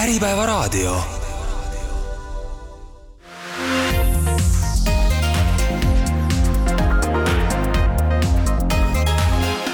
[0.00, 1.02] Äripäevaraadio.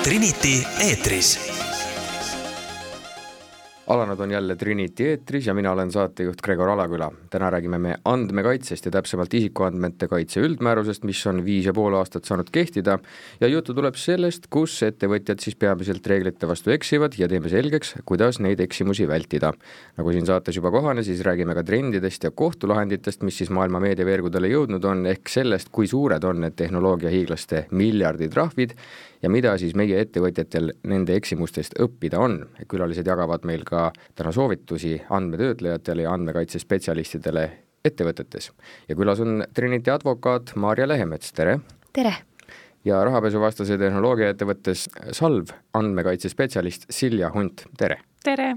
[0.03, 1.46] Trinity eetris
[3.87, 7.13] alanud on jälle Trinity eetris ja mina olen saatejuht Gregor Alaküla.
[7.31, 12.25] täna räägime me andmekaitsest ja täpsemalt isikuandmete kaitse üldmäärusest, mis on viis ja pool aastat
[12.25, 12.99] saanud kehtida
[13.41, 18.41] ja juttu tuleb sellest, kus ettevõtjad siis peamiselt reeglite vastu eksivad ja teeme selgeks, kuidas
[18.41, 19.53] neid eksimusi vältida.
[19.97, 24.49] nagu siin saates juba kohane, siis räägime ka trendidest ja kohtulahenditest, mis siis maailma meediaveergudele
[24.49, 28.75] jõudnud on, ehk sellest, kui suured on need tehnoloogiahiiglaste miljarditrahvid
[29.23, 32.47] ja mida siis meie ettevõtjatel nende eksimustest õppida on.
[32.69, 37.51] külalised jagavad meil ka täna soovitusi andmetöötlejatele ja andmekaitsespetsialistidele
[37.85, 38.51] ettevõtetes.
[38.89, 41.61] ja külas on Trinity advokaat Maarja Lehemets, tere!
[41.93, 42.15] tere!
[42.85, 48.01] ja rahapesuvastase tehnoloogiaettevõttes Salv andmekaitsespetsialist Silja Hunt, tere!
[48.25, 48.55] tere!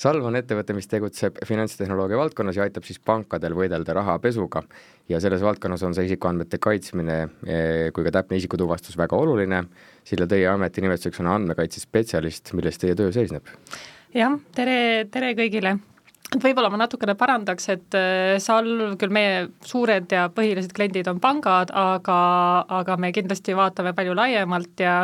[0.00, 4.62] Salv on ettevõte, mis tegutseb finantstehnoloogia valdkonnas ja aitab siis pankadel võidelda rahapesuga.
[5.08, 9.64] ja selles valdkonnas on see isikuandmete kaitsmine eh, kui ka täpne isikutuvastus väga oluline.
[10.04, 13.44] Silja, teie ametinimetuseks on andmekaitsespetsialist, milles teie töö seisneb?
[14.14, 15.76] jah, tere, tere kõigile
[16.30, 21.18] et võib-olla ma natukene parandaks, et äh, Salv, küll meie suured ja põhilised kliendid on
[21.22, 22.18] pangad, aga,
[22.80, 24.94] aga me kindlasti vaatame palju laiemalt ja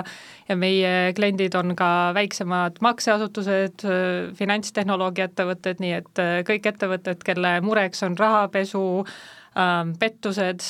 [0.47, 7.27] ja meie kliendid on ka väiksemad makseasutused, äh, finantstehnoloogia ettevõtted, nii et äh, kõik ettevõtted,
[7.27, 10.63] kelle mureks on rahapesu äh,, pettused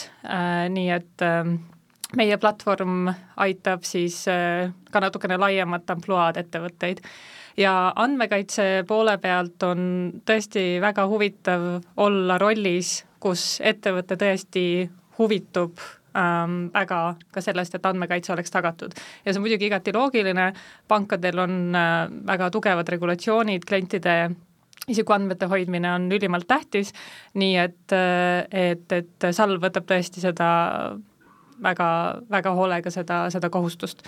[0.73, 1.53] nii et äh,
[2.17, 3.11] meie platvorm
[3.43, 7.03] aitab siis ka natukene laiemat ampluaad ettevõtteid
[7.57, 9.83] ja andmekaitse poole pealt on
[10.29, 14.65] tõesti väga huvitav olla rollis, kus ettevõte tõesti
[15.19, 15.81] huvitub
[16.17, 17.01] ähm, väga
[17.33, 18.95] ka sellest, et andmekaitse oleks tagatud.
[19.25, 20.53] ja see on muidugi igati loogiline,
[20.89, 24.17] pankadel on äh, väga tugevad regulatsioonid, klientide
[24.89, 26.93] isikuandmete hoidmine on ülimalt tähtis,
[27.35, 30.49] nii et, äh, et, et Salv võtab tõesti seda
[31.63, 31.89] väga,
[32.31, 34.03] väga hoolega seda, seda kohustust.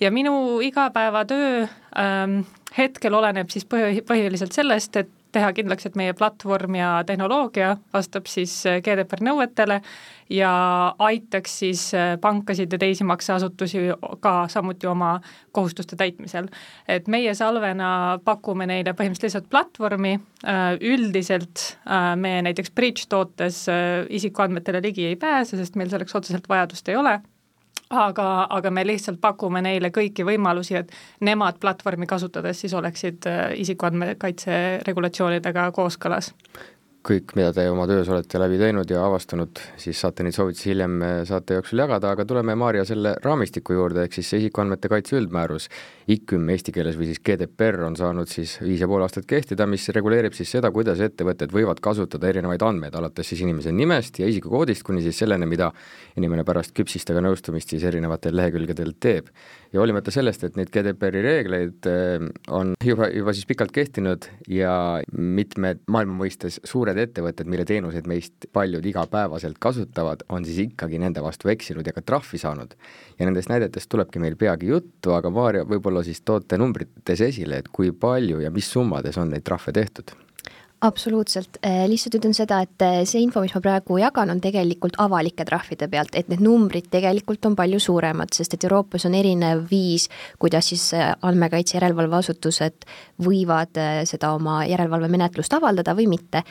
[0.00, 1.66] ja minu igapäevatöö
[1.98, 2.40] ähm,
[2.76, 8.28] hetkel oleneb siis põhi, põhiliselt sellest, et teha kindlaks, et meie platvorm ja tehnoloogia vastab
[8.30, 9.80] siis äh, GDPR nõuetele
[10.32, 10.52] ja
[11.04, 13.84] aitaks siis äh, pankasid ja teisi makseasutusi
[14.24, 15.18] ka samuti oma
[15.52, 16.48] kohustuste täitmisel.
[16.88, 20.14] et meie Salvena pakume neile põhimõtteliselt lihtsalt platvormi,
[20.46, 21.78] äh, üldiselt
[22.16, 23.66] me näiteks Bridge tootes
[24.08, 27.18] isikuandmetele ligi ei pääse, sest meil selleks otseselt vajadust ei ole
[27.90, 30.92] aga, aga me lihtsalt pakume neile kõiki võimalusi, et
[31.24, 36.32] nemad platvormi kasutades siis oleksid äh, isikuandmekaitse regulatsioonidega kooskõlas
[37.06, 40.96] kõik, mida te oma töös olete läbi teinud ja avastanud, siis saate neid soovitusi hiljem
[41.04, 45.16] äh, saate jooksul jagada, aga tuleme, Maarja, selle raamistiku juurde, ehk siis see isikuandmete kaitse
[45.20, 45.68] üldmäärus,
[46.10, 49.86] IKÜM eesti keeles või siis GDPR on saanud siis viis ja pool aastat kehtida, mis
[49.94, 54.86] reguleerib siis seda, kuidas ettevõtted võivad kasutada erinevaid andmeid, alates siis inimese nimest ja isikukoodist
[54.86, 55.70] kuni siis selleni, mida
[56.18, 59.30] inimene pärast küpsistega nõustumist siis erinevatel lehekülgedel teeb
[59.72, 64.72] ja hoolimata sellest, et neid GDPR-i reegleid äh, on juba, juba siis pikalt kehtinud ja
[65.12, 71.24] mitmed maailma mõistes suured ettevõtted, mille teenuseid meist paljud igapäevaselt kasutavad, on siis ikkagi nende
[71.24, 72.74] vastu eksinud ja ka trahvi saanud.
[73.18, 77.68] ja nendest näidetest tulebki meil peagi juttu, aga Maarja, võib-olla siis toote numbrites esile, et
[77.72, 80.16] kui palju ja mis summades on neid trahve tehtud
[80.80, 84.94] absoluutselt, äh, lihtsalt ütlen seda, et äh, see info, mis ma praegu jagan, on tegelikult
[85.02, 89.64] avalike trahvide pealt, et need numbrid tegelikult on palju suuremad, sest et Euroopas on erinev
[89.70, 90.06] viis,
[90.38, 92.86] kuidas siis äh, andmekaitse järelevalveasutused
[93.26, 93.74] võivad
[94.06, 96.44] seda oma järelevalvemenetlust avaldada või mitte.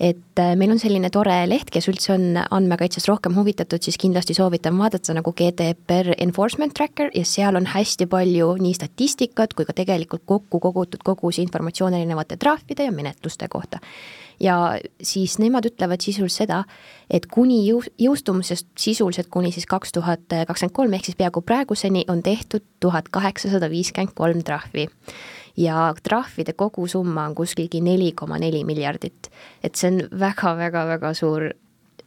[0.00, 4.74] et meil on selline tore leht, kes üldse on andmekaitsest rohkem huvitatud, siis kindlasti soovitan
[4.78, 10.24] vaadata nagu GDPR Enforcement Tracker ja seal on hästi palju nii statistikat kui ka tegelikult
[10.26, 13.86] kokku kogutud kogu see informatsioon erinevate trahvide ja menetluste kohta kohta.
[14.40, 16.64] ja siis nemad ütlevad sisuliselt seda,
[17.10, 22.04] et kuni jõu-, jõustumisest sisuliselt kuni siis kaks tuhat kakskümmend kolm, ehk siis peaaegu praeguseni
[22.08, 24.88] on tehtud tuhat kaheksasada viiskümmend kolm trahvi
[25.56, 29.30] ja trahvide kogusumma on kuskilgi neli koma neli miljardit.
[29.62, 31.52] et see on väga-väga-väga suur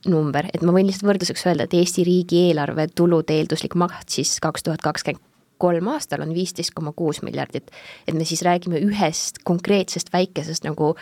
[0.07, 4.63] number, et ma võin lihtsalt võrdluseks öelda, et Eesti riigieelarve tulude eelduslik maht siis kaks
[4.68, 5.24] tuhat kakskümmend
[5.57, 7.71] kolm aastal on viisteist koma kuus miljardit.
[8.07, 10.95] et me siis räägime ühest konkreetsest väikesest nagu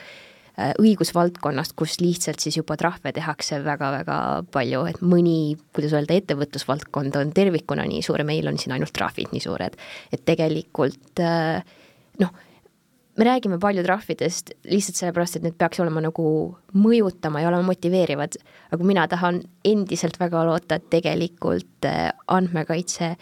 [0.56, 4.18] õigusvaldkonnast, kus lihtsalt siis juba trahve tehakse väga-väga
[4.56, 8.96] palju, et mõni, kuidas öelda, ettevõtlusvaldkond on tervikuna nii suur ja meil on siin ainult
[8.96, 9.75] trahvid nii suured.
[10.16, 11.60] et tegelikult äh,
[12.24, 12.31] noh,
[13.18, 16.28] me räägime palju trahvidest lihtsalt sellepärast, et need peaks olema nagu
[16.72, 18.38] mõjutama ja olema motiveerivad,
[18.72, 23.18] aga mina tahan endiselt väga loota, et tegelikult äh, andmekaitse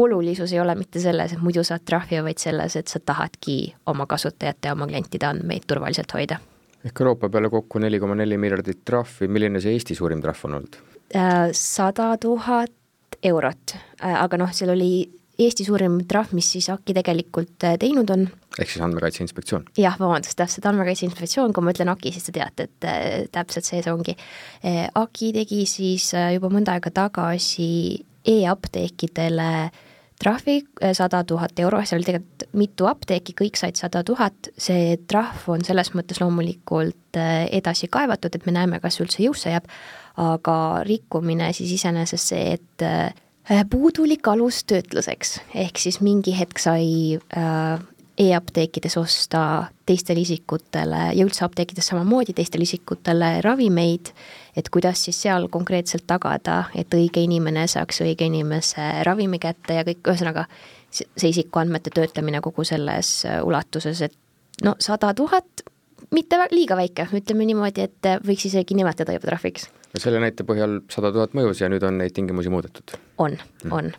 [0.00, 4.08] olulisus ei ole mitte selles, et muidu saad trahvi, vaid selles, et sa tahadki oma
[4.08, 6.40] kasutajate ja oma klientide andmeid turvaliselt hoida
[6.84, 10.60] ehk Euroopa peale kokku neli koma neli miljardit trahvi, milline see Eesti suurim trahv on
[10.60, 10.82] olnud?
[11.56, 13.72] sada tuhat eurot,
[14.06, 14.92] aga noh, seal oli
[15.40, 18.26] Eesti suurim trahv, mis siis AKI tegelikult teinud on.
[18.60, 19.64] ehk siis Andmekaitse Inspektsioon?
[19.78, 23.66] jah, vabandust, täpselt, Andmekaitse Inspektsioon, kui ma ütlen AKI, siis te teate, et äh, täpselt
[23.66, 24.16] see see ongi.
[24.94, 27.70] AKI tegi siis äh, juba mõnda aega tagasi
[28.28, 29.50] e-apteekidele
[30.20, 30.58] trahvi
[30.96, 35.64] sada tuhat euro, seal oli tegelikult mitu apteeki, kõik said sada tuhat, see trahv on
[35.64, 39.66] selles mõttes loomulikult edasi kaevatud, et me näeme, kas üldse jõusse jääb,
[40.20, 42.88] aga rikkumine siis iseenesest see, et
[43.50, 47.80] Äh, puudulik alus töötluseks, ehk siis mingi hetk sai äh,
[48.20, 49.42] e-apteekides osta
[49.88, 54.12] teistele isikutele ja üldse apteekides samamoodi teistele isikutele ravimeid,
[54.56, 59.86] et kuidas siis seal konkreetselt tagada, et õige inimene saaks õige inimese ravimi kätte ja
[59.88, 60.46] kõik, ühesõnaga
[60.90, 65.64] see isikuandmete töötlemine kogu selles äh, ulatuses, et no sada tuhat,
[66.10, 71.10] mitte liiga väike, ütleme niimoodi, et võiks isegi nimetada juba trahviks selle näite põhjal sada
[71.14, 72.94] tuhat mõjus ja nüüd on neid tingimusi muudetud?
[73.18, 73.90] on mm., on.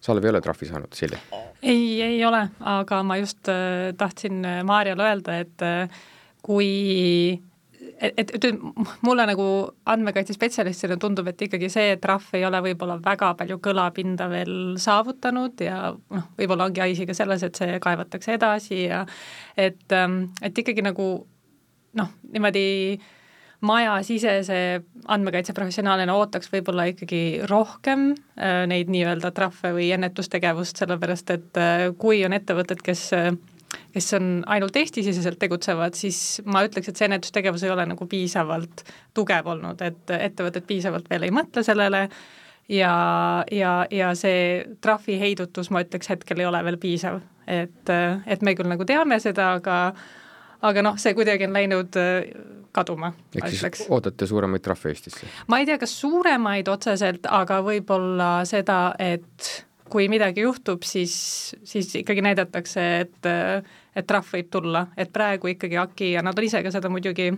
[0.00, 1.18] Salv ei ole trahvi saanud, Silja?
[1.62, 6.00] ei, ei ole, aga ma just äh, tahtsin äh, Maarjale öelda, et äh,
[6.42, 6.70] kui
[8.00, 8.62] et, et, et
[9.04, 9.44] mulle nagu
[9.92, 15.92] andmekaitsespetsialistina tundub, et ikkagi see trahv ei ole võib-olla väga palju kõlapinda veel saavutanud ja
[15.92, 19.04] noh, võib-olla ongi asi ka selles, et see kaevatakse edasi ja
[19.56, 21.12] et, ähm, et ikkagi nagu
[22.00, 23.16] noh, niimoodi äh,
[23.60, 24.58] majasisese
[25.12, 32.22] andmekaitseprofessionaalina ootaks võib-olla ikkagi rohkem äh, neid nii-öelda trahve või ennetustegevust, sellepärast et äh, kui
[32.24, 33.32] on ettevõtted, kes äh,
[33.94, 38.84] kes on ainult Eesti-siseselt tegutsevad, siis ma ütleks, et see ennetustegevus ei ole nagu piisavalt
[39.14, 42.06] tugev olnud, et ettevõtted piisavalt veel ei mõtle sellele
[42.70, 42.94] ja,
[43.52, 47.20] ja, ja see trahviheidutus, ma ütleks, hetkel ei ole veel piisav.
[47.50, 47.90] et,
[48.26, 49.78] et me küll nagu teame seda, aga
[50.62, 51.96] aga noh, see kuidagi on läinud
[52.72, 53.12] kaduma.
[53.34, 55.26] ehk siis ootate suuremaid trahve Eestisse?
[55.48, 61.14] ma ei tea, kas suuremaid otseselt, aga võib-olla seda, et kui midagi juhtub, siis,
[61.66, 63.30] siis ikkagi näidatakse, et,
[63.96, 67.32] et trahv võib tulla, et praegu ikkagi AKI ja nad on ise ka seda muidugi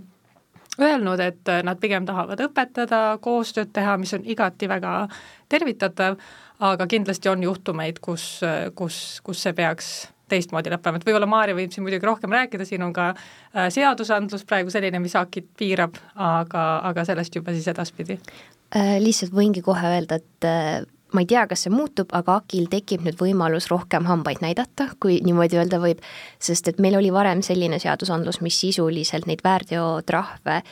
[0.81, 5.07] öelnud, et nad pigem tahavad õpetada, koostööd teha, mis on igati väga
[5.53, 6.17] tervitatav,
[6.63, 8.41] aga kindlasti on juhtumeid, kus,
[8.77, 9.93] kus, kus see peaks
[10.33, 14.47] teistmoodi lõppema, et võib-olla Maarja võib siin muidugi rohkem rääkida, siin on ka äh, seadusandlus
[14.49, 18.99] praegu selline, mis AK-it piirab, aga, aga sellest juba siis edaspidi äh,.
[19.03, 23.05] Lihtsalt võingi kohe öelda, et äh, ma ei tea, kas see muutub, aga AK-il tekib
[23.07, 26.01] nüüd võimalus rohkem hambaid näidata, kui niimoodi öelda võib,
[26.43, 30.63] sest et meil oli varem selline seadusandlus, mis sisuliselt neid väärteotrahve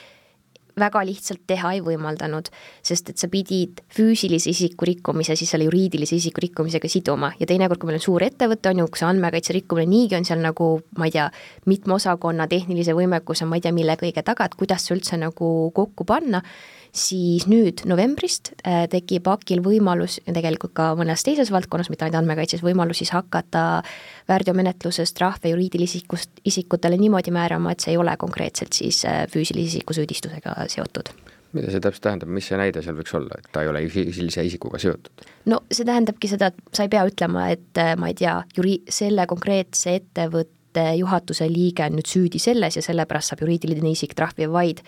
[0.79, 2.51] väga lihtsalt teha ei võimaldanud,
[2.87, 7.33] sest et sa pidid füüsilise isiku rikkumise siis selle juriidilise isiku rikkumisega siduma.
[7.41, 10.43] Ja teinekord, kui meil on suur ettevõte, on ju, kus andmekaitse rikkumine niigi on seal
[10.45, 11.31] nagu ma ei tea,
[11.71, 15.71] mitme osakonna tehnilise võimekuse, ma ei tea, mille kõige taga, et kuidas see üldse nagu
[15.77, 16.43] kokku panna
[16.93, 22.21] siis nüüd novembrist äh, tekib AK-il võimalus ja tegelikult ka mõnes teises valdkonnas, mitte ainult
[22.23, 23.83] andmekaitses, võimalus siis hakata
[24.31, 29.97] väärteomenetluses trahve juriidilisest isikutele niimoodi määrama, et see ei ole konkreetselt siis äh, füüsilise isiku
[29.97, 31.15] süüdistusega seotud
[31.57, 34.45] mida see täpselt tähendab, mis see näide seal võiks olla, et ta ei ole füüsilise
[34.47, 35.27] isikuga seotud?
[35.51, 38.81] no see tähendabki seda, et sa ei pea ütlema, et äh, ma ei tea, juri-,
[38.91, 44.47] selle konkreetse ettevõtte juhatuse liige on nüüd süüdi selles ja sellepärast saab juriidiline isik trahvi,
[44.51, 44.85] vaid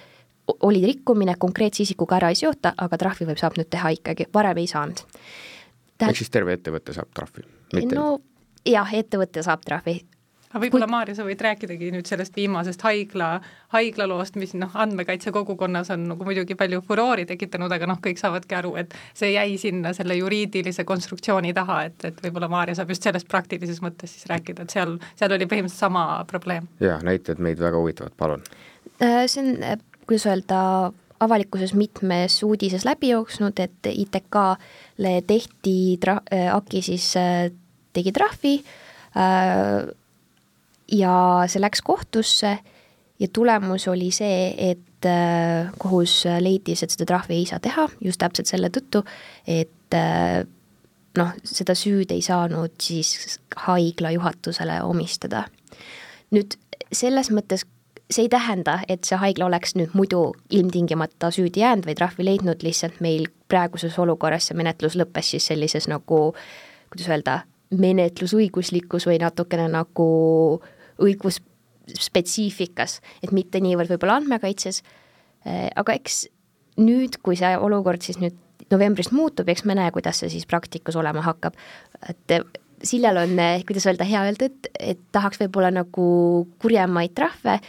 [0.60, 4.60] oli rikkumine, konkreetse isikuga ära ei seota, aga trahvi võib, saab nüüd teha ikkagi, varem
[4.62, 5.04] ei saanud.
[6.02, 7.46] ehk siis terve ettevõte saab trahvi?
[7.94, 8.20] no
[8.68, 9.94] jah, ettevõte saab trahvi.
[10.52, 10.92] aga võib-olla Kui...
[10.92, 13.28] Maarja, sa võid rääkidagi nüüd sellest viimasest haigla,
[13.72, 18.58] haiglaloost, mis noh, andmekaitse kogukonnas on nagu muidugi palju furoori tekitanud, aga noh, kõik saavadki
[18.58, 23.08] aru, et see jäi sinna selle juriidilise konstruktsiooni taha, et, et võib-olla Maarja saab just
[23.08, 26.68] sellest praktilises mõttes siis rääkida, et seal, seal oli põhimõtteliselt sama probleem.
[26.84, 28.44] jaa, näited meid väga huvitavad, palun.
[29.00, 29.56] Äh, see on
[30.06, 30.92] kuidas öelda,
[31.22, 37.50] avalikkuses mitmes uudises läbi jooksnud, et ITK-le tehti tra-, äh, AKI siis äh,
[37.92, 39.90] tegi trahvi äh,
[40.92, 41.16] ja
[41.46, 42.56] see läks kohtusse
[43.22, 44.88] ja tulemus oli see, et
[45.82, 49.00] kohus leidis, et seda trahvi ei saa teha just täpselt selle tõttu,
[49.50, 49.96] et
[51.18, 55.42] noh, seda süüd ei saanud siis haigla juhatusele omistada.
[56.30, 56.54] nüüd
[56.94, 57.66] selles mõttes
[58.10, 62.64] see ei tähenda, et see haigla oleks nüüd muidu ilmtingimata süüdi jäänud või trahvi leidnud,
[62.64, 66.32] lihtsalt meil praeguses olukorras see menetlus lõppes siis sellises nagu
[66.92, 67.38] kuidas öelda,
[67.72, 70.06] menetlusõiguslikkus või natukene nagu
[71.02, 74.82] õigusspetsiifikas, et mitte niivõrd võib-olla andmekaitses,
[75.76, 76.26] aga eks
[76.80, 78.36] nüüd, kui see olukord siis nüüd
[78.72, 81.56] novembrist muutub, eks me näe, kuidas see siis praktikas olema hakkab.
[82.08, 82.42] et
[82.82, 86.06] Siljal on, kuidas öelda, hea öelda, et, et tahaks võib-olla nagu
[86.58, 87.60] kurjemaid trahve,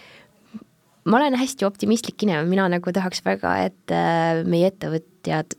[1.06, 5.58] ma olen hästi optimistlik inimene, mina nagu tahaks väga, et äh, meie ettevõtjad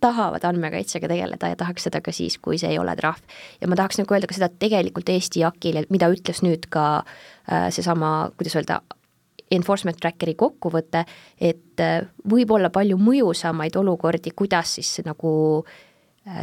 [0.00, 3.20] tahavad andmekaitsega tegeleda ja tahaks seda ka siis, kui see ei ole trahv.
[3.60, 6.86] ja ma tahaks nagu öelda ka seda, et tegelikult Eesti JAK-il, mida ütles nüüd ka
[7.02, 8.80] äh, seesama, kuidas öelda,
[9.50, 11.04] enforcement tracker'i kokkuvõte,
[11.36, 15.89] et äh, võib olla palju mõjusamaid olukordi, kuidas siis nagu äh,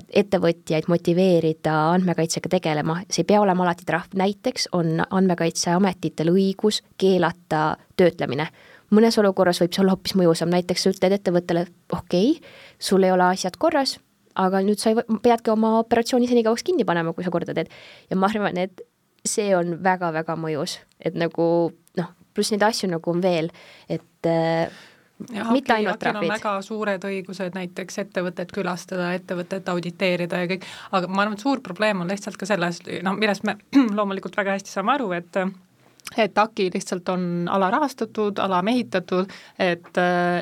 [0.08, 7.78] ettevõtjaid motiveerida andmekaitsega tegelema, see ei pea olema alati trahv, näiteks on Andmekaitseametitel õigus keelata
[8.00, 8.50] töötlemine.
[8.96, 13.12] Mõnes olukorras võib see olla hoopis mõjusam, näiteks sa ütled ettevõttele, okei okay,, sul ei
[13.12, 13.98] ole asjad korras,
[14.40, 17.72] aga nüüd sa ei, peadki oma operatsiooni senikauaks kinni panema, kui sa korda teed.
[18.10, 18.84] ja ma arvan, et
[19.28, 21.48] see on väga-väga mõjus, et nagu
[22.00, 23.52] noh, pluss neid asju nagu on veel,
[23.90, 24.72] et äh,
[25.34, 26.32] ja mitte haki, ainult trahvid.
[26.32, 31.62] väga suured õigused näiteks ettevõtet külastada, ettevõtet auditeerida ja kõik, aga ma arvan, et suur
[31.66, 33.58] probleem on lihtsalt ka selles, noh, millest me
[33.98, 35.42] loomulikult väga hästi saame aru, et
[36.16, 39.90] et AKI lihtsalt on alarahastatud, alamehitatud, et,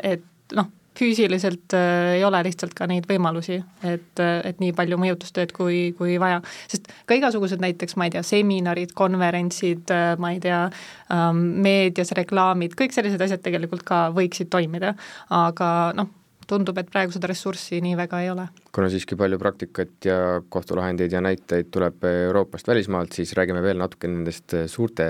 [0.04, 0.68] et noh,
[0.98, 6.18] füüsiliselt äh, ei ole lihtsalt ka neid võimalusi, et, et nii palju mõjutustööd, kui, kui
[6.22, 6.42] vaja.
[6.72, 10.66] sest ka igasugused näiteks, ma ei tea, seminarid, konverentsid, äh, ma ei tea
[11.14, 14.96] ähm,, meedias reklaamid, kõik sellised asjad tegelikult ka võiksid toimida,
[15.34, 16.12] aga noh,
[16.48, 18.48] tundub, et praegu seda ressurssi nii väga ei ole.
[18.76, 20.18] kuna siiski palju praktikat ja
[20.50, 25.06] kohtulahendeid ja näiteid tuleb Euroopast, välismaalt, siis räägime veel natuke nendest suurte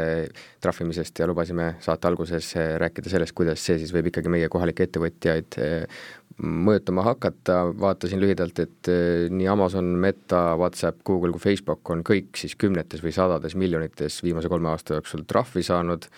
[0.62, 2.51] trahvimisest ja lubasime saate alguses
[2.82, 6.06] rääkida sellest, kuidas see siis võib ikkagi meie kohalikke ettevõtjaid eh,
[6.44, 12.36] mõjutama hakata, vaatasin lühidalt, et eh, nii Amazon, Meta, Whatsapp, Google kui Facebook on kõik
[12.39, 16.10] siis kümnetes või sadades miljonites viimase kolme aasta jooksul trahvi saanud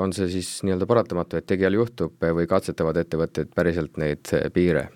[0.00, 4.86] on see siis nii-öelda paratamatu, et tegijal juhtub või katsetavad ettevõtted päriselt neid äh, piire?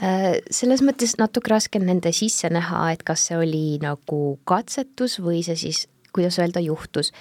[0.00, 5.18] Äh, selles mõttes natuke raske on nende sisse näha, et kas see oli nagu katsetus
[5.20, 7.12] või see siis, kuidas öelda, juhtus.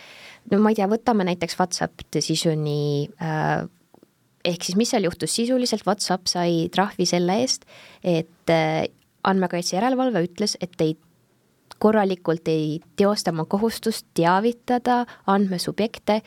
[0.51, 3.65] no ma ei tea, võtame näiteks Whatsapp Decisioni äh,
[4.47, 7.65] ehk siis mis seal juhtus, sisuliselt Whatsapp sai trahvi selle eest,
[7.99, 8.53] et
[9.27, 10.95] andmekaitse järelevalve ütles, et ei
[11.83, 16.21] korralikult ei teosta oma kohustust teavitada andmesubjekte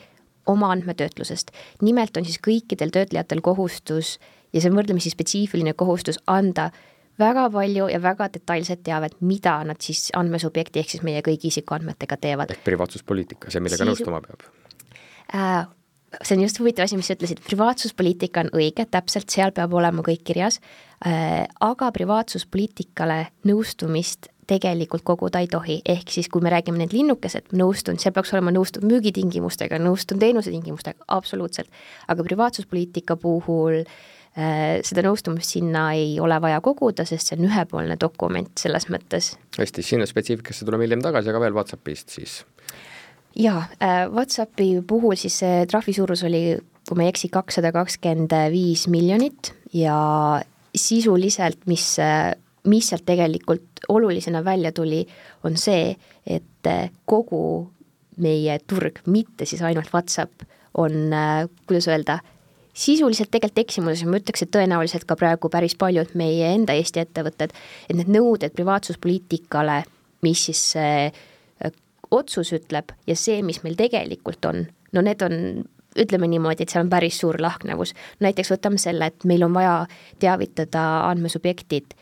[0.51, 1.51] oma andmetöötlusest.
[1.81, 4.17] nimelt on siis kõikidel töötlejatel kohustus
[4.53, 6.69] ja see on võrdlemisi spetsiifiline kohustus anda
[7.19, 12.17] väga palju ja väga detailset teavet, mida nad siis andmesubjekti ehk siis meie kõigi isikuandmetega
[12.17, 12.51] teevad.
[12.51, 14.47] ehk privaatsuspoliitika, see, millega siis, nõustuma peab
[15.35, 15.67] äh,?
[16.23, 20.03] see on just huvitav asi, mis sa ütlesid, privaatsuspoliitika on õige, täpselt seal peab olema
[20.03, 20.59] kõik kirjas
[21.05, 27.51] äh,, aga privaatsuspoliitikale nõustumist tegelikult koguda ei tohi, ehk siis kui me räägime need linnukesed,
[27.57, 31.69] nõustun, seal peaks olema nõustun müügitingimustega, nõustun teenusetingimustega, absoluutselt.
[32.11, 37.97] aga privaatsuspoliitika puhul äh, seda nõustumist sinna ei ole vaja koguda, sest see on ühepoolne
[37.99, 39.35] dokument selles mõttes.
[39.59, 42.41] hästi, sinna spetsiifikasse tuleme hiljem tagasi, aga veel Whatsappist siis.
[43.35, 48.35] jaa äh,, Whatsappi puhul siis see trahvi suurus oli, kui ma ei eksi, kakssada kakskümmend
[48.51, 49.97] viis miljonit ja
[50.75, 52.33] sisuliselt, mis äh,
[52.67, 55.05] mis sealt tegelikult olulisena välja tuli,
[55.43, 57.71] on see, et äh, kogu
[58.21, 60.45] meie turg, mitte siis ainult Whatsapp,
[60.77, 62.19] on, äh, kuidas öelda,
[62.73, 67.55] sisuliselt tegelikult eksimuses ma ütleks, et tõenäoliselt ka praegu päris paljud meie enda Eesti ettevõtted,
[67.89, 69.81] et need nõuded privaatsuspoliitikale,
[70.25, 71.75] mis siis see äh,
[72.11, 75.65] otsus ütleb ja see, mis meil tegelikult on, no need on
[75.99, 77.91] ütleme niimoodi, et seal on päris suur lahknevus.
[78.23, 79.73] näiteks võtame selle, et meil on vaja
[80.23, 81.97] teavitada andmesubjektid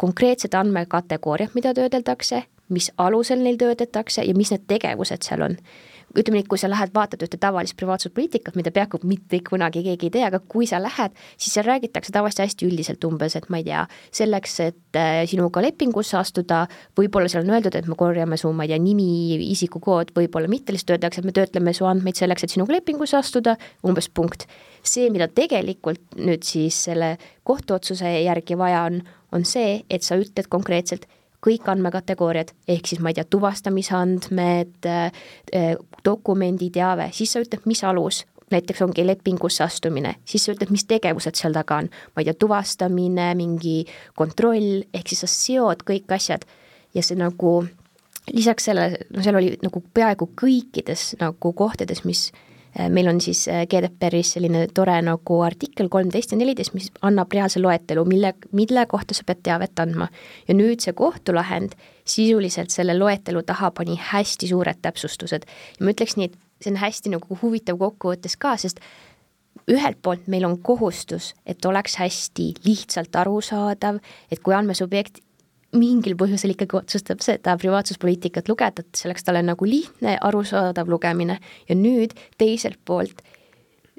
[0.00, 5.60] konkreetsed andmekategooriad, mida töödeldakse, mis alusel neil töödeldakse ja mis need tegevused seal on.
[6.16, 10.12] ütleme nii, kui sa lähed, vaatad ühte tavalist privaatsuspoliitikat, mida peaaegu mitte kunagi keegi ei
[10.14, 13.66] tee, aga kui sa lähed, siis seal räägitakse tavaliselt hästi üldiselt umbes, et ma ei
[13.66, 13.82] tea,
[14.16, 16.62] selleks, et äh, sinuga lepingusse astuda,
[16.96, 20.72] võib-olla seal on öeldud, et me korjame su, ma ei tea, nimi, isikukood, võib-olla mitte,
[20.72, 24.48] lihtsalt öeldakse, et me töötleme su andmeid selleks, et sinuga lepingusse astuda, umbes punkt.
[24.86, 29.02] see, mida tegelikult nüüd siis selle kohtuotsuse järgi vaja on,
[29.32, 31.06] on see, et sa ütled konkreetselt
[31.46, 38.24] kõik andmekategooriad, ehk siis ma ei tea, tuvastamisandmed, äh, dokumenditeave, siis sa ütled, mis alus,
[38.50, 42.38] näiteks ongi lepingusse astumine, siis sa ütled, mis tegevused seal taga on, ma ei tea,
[42.38, 43.80] tuvastamine, mingi
[44.18, 46.46] kontroll, ehk siis sa seod kõik asjad.
[46.94, 47.58] Ja see nagu
[48.32, 52.55] lisaks sellele, no seal oli nagu peaaegu kõikides nagu kohtades, mis Äh,
[52.92, 57.60] meil on siis äh, GDPR-is selline tore nagu artikkel kolmteist ja neliteist, mis annab reaalse
[57.62, 60.08] loetelu, mille, mille kohta sa pead teavet andma.
[60.48, 66.16] ja nüüd see kohtulahend sisuliselt selle loetelu taha pani hästi suured täpsustused ja ma ütleks
[66.16, 68.80] nii, et see on hästi nagu huvitav kokkuvõttes ka, sest
[69.72, 73.98] ühelt poolt meil on kohustus, et oleks hästi lihtsalt arusaadav,
[74.30, 75.22] et kui andmesubjekt
[75.74, 81.40] mingil põhjusel ikkagi otsustab seda privaatsuspoliitikat lugeda, et see oleks talle nagu lihtne, arusaadav lugemine
[81.68, 83.24] ja nüüd teiselt poolt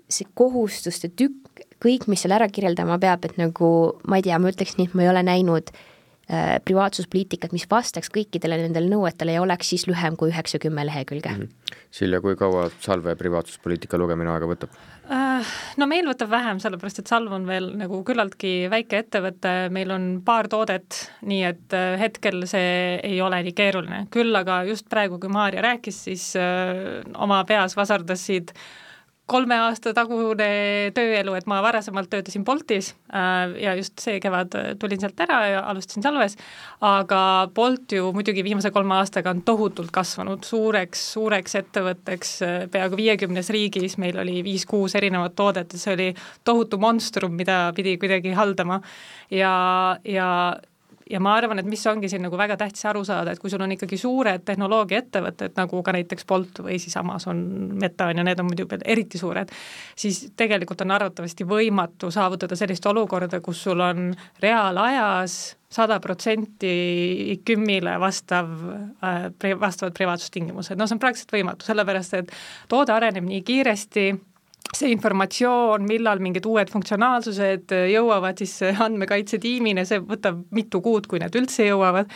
[0.08, 3.70] see kohustuste tükk, kõik, mis seal ära kirjeldama peab, et nagu
[4.08, 8.10] ma ei tea, ma ütleks nii, et ma ei ole näinud äh, privaatsuspoliitikat, mis vastaks
[8.16, 11.44] kõikidele nendele nõuetele ja oleks siis lühem kui üheksa-kümme lehekülge mm.
[11.44, 11.84] -hmm.
[11.92, 14.80] Silja, kui kaua Salve privaatsuspoliitika lugemine aega võtab?
[15.08, 20.08] No meil võtab vähem, sellepärast et Salv on veel nagu küllaltki väike ettevõte, meil on
[20.26, 20.98] paar toodet,
[21.28, 25.64] nii et äh, hetkel see ei ole nii keeruline, küll aga just praegu, kui Maarja
[25.64, 28.68] rääkis, siis äh, oma peas vasardasid äh,
[29.28, 30.48] kolme aasta tagune
[30.96, 35.64] tööelu, et ma varasemalt töötasin Boltis äh, ja just see kevad tulin sealt ära ja
[35.68, 36.38] alustasin Salves,
[36.86, 37.20] aga
[37.56, 40.48] Bolt ju muidugi viimase kolme aastaga on tohutult kasvanud.
[40.48, 46.10] Suureks, suureks ettevõtteks äh, peaaegu viiekümnes riigis, meil oli viis-kuus erinevat toodet ja see oli
[46.48, 48.80] tohutu monstrum, mida pidi kuidagi haldama.
[49.34, 49.54] Ja,
[50.08, 50.30] ja
[51.12, 53.64] ja ma arvan, et mis ongi siin nagu väga tähtis aru saada, et kui sul
[53.64, 57.42] on ikkagi suured tehnoloogiaettevõtted, nagu ka näiteks Bolt või siis Amazon,
[57.80, 59.52] Meta on ju, need on muidugi eriti suured,
[59.98, 64.12] siis tegelikult on arvatavasti võimatu saavutada sellist olukorda, kus sul on
[64.44, 65.38] reaalajas
[65.72, 66.72] sada protsenti
[67.34, 68.48] IKÜM-ile vastav
[69.04, 69.28] äh,,
[69.60, 72.34] vastavad privaatsustingimused, no see on praktiliselt võimatu, sellepärast et
[72.72, 74.10] toode areneb nii kiiresti,
[74.76, 81.36] see informatsioon, millal mingid uued funktsionaalsused jõuavad siis andmekaitsetiimini, see võtab mitu kuud, kui need
[81.40, 82.12] üldse jõuavad,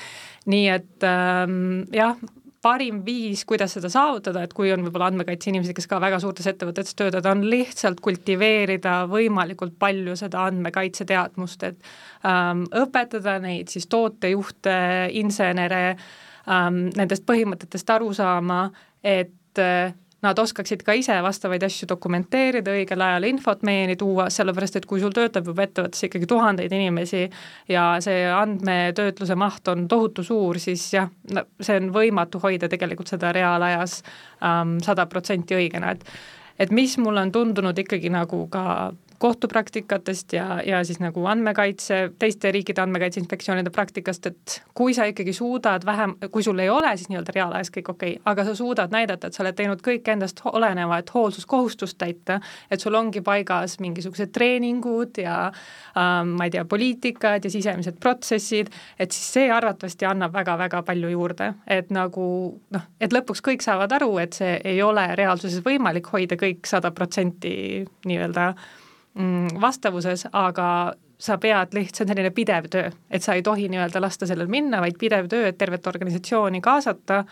[0.52, 2.20] nii et ähm, jah,
[2.62, 6.48] parim viis, kuidas seda saavutada, et kui on võib-olla andmekaitse inimesi, kes ka väga suurtes
[6.52, 11.80] ettevõtetes töötavad, on lihtsalt kultiveerida võimalikult palju seda andmekaitse teadmust, et
[12.28, 14.76] ähm, õpetada neid siis tootejuhte,
[15.18, 18.68] insenere ähm, nendest põhimõtetest aru saama,
[19.02, 24.78] et äh, nad oskaksid ka ise vastavaid asju dokumenteerida, õigel ajal infot meieni tuua, sellepärast
[24.80, 27.24] et kui sul töötab juba ettevõttes ikkagi tuhandeid inimesi
[27.72, 31.10] ja see andmetöötluse maht on tohutu suur, siis jah,
[31.62, 34.02] see on võimatu hoida tegelikult seda reaalajas
[34.46, 36.06] ähm, sada protsenti õigena, et
[36.62, 42.50] et mis mulle on tundunud ikkagi nagu ka kohtupraktikatest ja, ja siis nagu andmekaitse, teiste
[42.52, 47.12] riikide andmekaitse inspektsioonide praktikast, et kui sa ikkagi suudad vähem, kui sul ei ole siis
[47.12, 50.42] nii-öelda reaalajas kõik okei okay,, aga sa suudad näidata, et sa oled teinud kõik endast
[50.50, 52.40] oleneva, et hoolsuskohustust täita,
[52.72, 58.74] et sul ongi paigas mingisugused treeningud ja ähm, ma ei tea, poliitikad ja sisemised protsessid,
[58.98, 62.28] et siis see arvatavasti annab väga-väga palju juurde, et nagu
[62.74, 66.90] noh, et lõpuks kõik saavad aru, et see ei ole reaalsuses võimalik hoida kõik sada
[66.90, 68.81] protsenti nii-öelda Mm,
[69.62, 74.50] vastavuses, aga sa pead lihtsalt, selline pidev töö, et sa ei tohi nii-öelda lasta sellel
[74.50, 77.24] minna, vaid pidev töö, et tervet organisatsiooni kaasata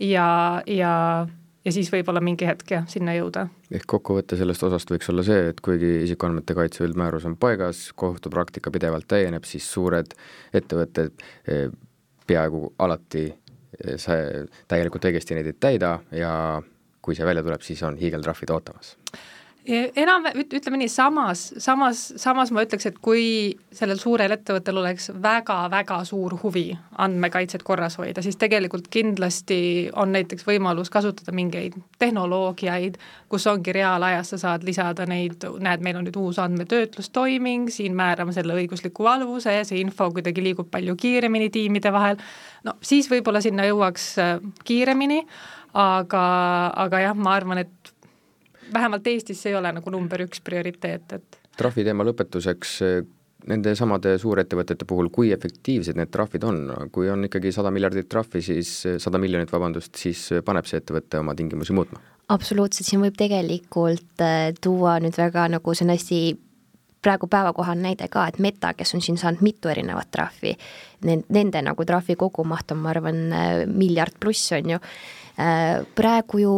[0.00, 0.30] ja,
[0.66, 0.94] ja
[1.64, 3.46] ja siis võib-olla mingi hetk jah, sinna jõuda.
[3.70, 8.72] ehk kokkuvõte sellest osast võiks olla see, et kuigi isikuandmete kaitse üldmäärus on paigas, kohtupraktika
[8.72, 10.14] pidevalt täieneb, siis suured
[10.56, 11.12] ettevõtted
[11.46, 11.68] eh,
[12.26, 14.16] peaaegu alati eh, sa
[14.68, 16.32] täielikult õigesti neid ei täida ja
[17.04, 18.96] kui see välja tuleb, siis on hiigeltrahvid ootamas
[19.68, 23.24] enam, ütleme nii, samas, samas, samas ma ütleks, et kui
[23.76, 26.70] sellel suurel ettevõttel oleks väga-väga suur huvi
[27.00, 32.96] andmekaitset korras hoida, siis tegelikult kindlasti on näiteks võimalus kasutada mingeid tehnoloogiaid,
[33.28, 38.34] kus ongi reaalajas, sa saad lisada neid, näed, meil on nüüd uus andmetöötlustoiming, siin määrame
[38.36, 42.20] selle õigusliku alvuse, see info kuidagi liigub palju kiiremini tiimide vahel,
[42.64, 45.24] no siis võib-olla sinna jõuaks äh, kiiremini,
[45.76, 46.24] aga,
[46.82, 47.79] aga jah, ma arvan, et
[48.74, 52.76] vähemalt Eestis see ei ole nagu number üks prioriteet, et trahvi teema lõpetuseks,
[53.50, 56.60] nende samade suurettevõtete puhul, kui efektiivsed need trahvid on,
[56.92, 61.36] kui on ikkagi sada miljardit trahvi, siis sada miljonit, vabandust, siis paneb see ettevõte oma
[61.38, 62.02] tingimusi muutma?
[62.30, 66.20] absoluutselt, siin võib tegelikult äh, tuua nüüd väga nagu see on hästi
[67.02, 70.52] praegu päevakohane näide ka, et Meta, kes on siin saanud mitu erinevat trahvi,
[71.08, 74.80] nende nagu trahvi kogumaht on, ma arvan, äh, miljard pluss, on ju,
[75.40, 76.54] äh, praegu ju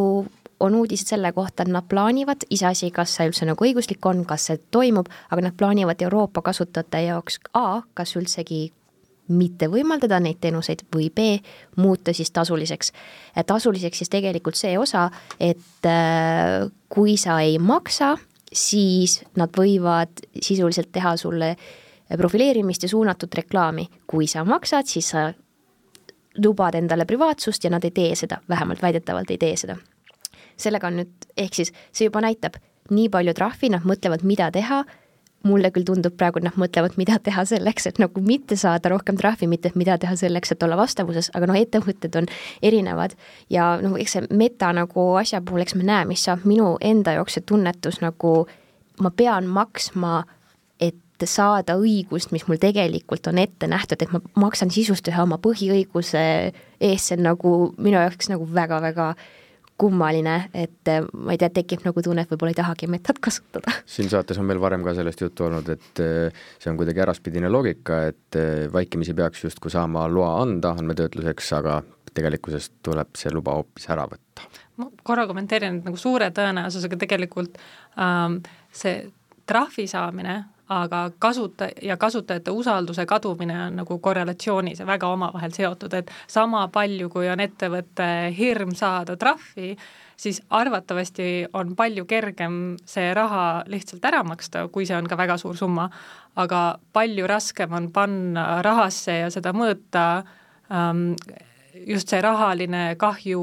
[0.63, 4.47] on uudised selle kohta, et nad plaanivad, iseasi, kas see üldse nagu õiguslik on, kas
[4.51, 8.69] see toimub, aga nad plaanivad Euroopa kasutajate jaoks A, kas üldsegi
[9.33, 11.39] mitte võimaldada neid teenuseid või B,
[11.81, 12.93] muuta siis tasuliseks.
[13.47, 15.09] tasuliseks siis tegelikult see osa,
[15.41, 18.17] et äh, kui sa ei maksa,
[18.53, 21.55] siis nad võivad sisuliselt teha sulle
[22.19, 23.89] profileerimist ja suunatud reklaami.
[24.07, 25.33] kui sa maksad, siis sa
[26.45, 29.77] lubad endale privaatsust ja nad ei tee seda, vähemalt väidetavalt ei tee seda
[30.61, 32.59] sellega on nüüd, ehk siis see juba näitab
[32.93, 34.83] nii palju trahvi, nad mõtlevad, mida teha,
[35.47, 39.19] mulle küll tundub praegu, et nad mõtlevad, mida teha selleks, et nagu mitte saada rohkem
[39.19, 42.29] trahvi, mitte mida teha selleks, et olla vastavuses, aga noh, ettevõtted on
[42.63, 43.17] erinevad.
[43.51, 47.17] Ja noh, eks see meta nagu asja puhul, eks me näe, mis saab minu enda
[47.19, 48.37] jaoks see tunnetus nagu
[49.03, 50.23] ma pean maksma,
[50.83, 55.39] et saada õigust, mis mul tegelikult on ette nähtud, et ma maksan sisust ühe oma
[55.43, 56.23] põhiõiguse
[56.83, 59.13] eest, see on nagu minu jaoks nagu väga-väga
[59.81, 63.73] kummaline, et äh, ma ei tea, tekib nagu tunne, et võib-olla ei tahagi metat kasutada.
[63.95, 67.51] siin saates on meil varem ka sellest juttu olnud, et äh, see on kuidagi äraspidine
[67.51, 71.81] loogika, et äh, vaikimisi peaks justkui saama loa anda andmetöötluseks, aga
[72.13, 74.47] tegelikkuses tuleb see luba hoopis ära võtta.
[74.77, 77.57] ma korra kommenteerin, et nagu suure tõenäosusega tegelikult
[77.97, 78.41] ähm,
[78.73, 79.07] see
[79.49, 85.95] trahvi saamine aga kasuta- ja kasutajate usalduse kadumine on nagu korrelatsioonis ja väga omavahel seotud,
[85.95, 89.77] et sama palju, kui on ettevõtte hirm saada trahvi,
[90.17, 95.37] siis arvatavasti on palju kergem see raha lihtsalt ära maksta, kui see on ka väga
[95.37, 95.91] suur summa,
[96.37, 100.23] aga palju raskem on panna rahasse ja seda mõõta
[100.71, 101.13] ähm,
[101.87, 103.43] just see rahaline kahju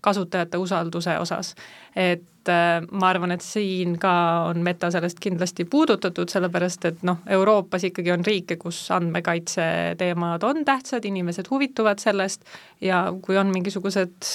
[0.00, 1.54] kasutajate usalduse osas.
[1.96, 4.12] et äh, ma arvan, et siin ka
[4.48, 10.42] on Meta sellest kindlasti puudutatud, sellepärast et noh, Euroopas ikkagi on riike, kus andmekaitse teemad
[10.42, 12.44] on tähtsad, inimesed huvituvad sellest
[12.80, 14.32] ja kui on mingisugused,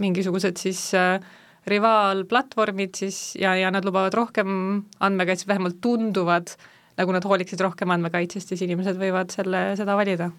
[0.00, 1.18] mingisugused siis äh,
[1.66, 4.54] rivaalplatvormid siis ja, ja nad lubavad rohkem
[5.00, 6.54] andmekaitset, vähemalt tunduvad,
[6.98, 10.30] nagu nad hooliksid rohkem andmekaitsest, siis inimesed võivad selle, seda valida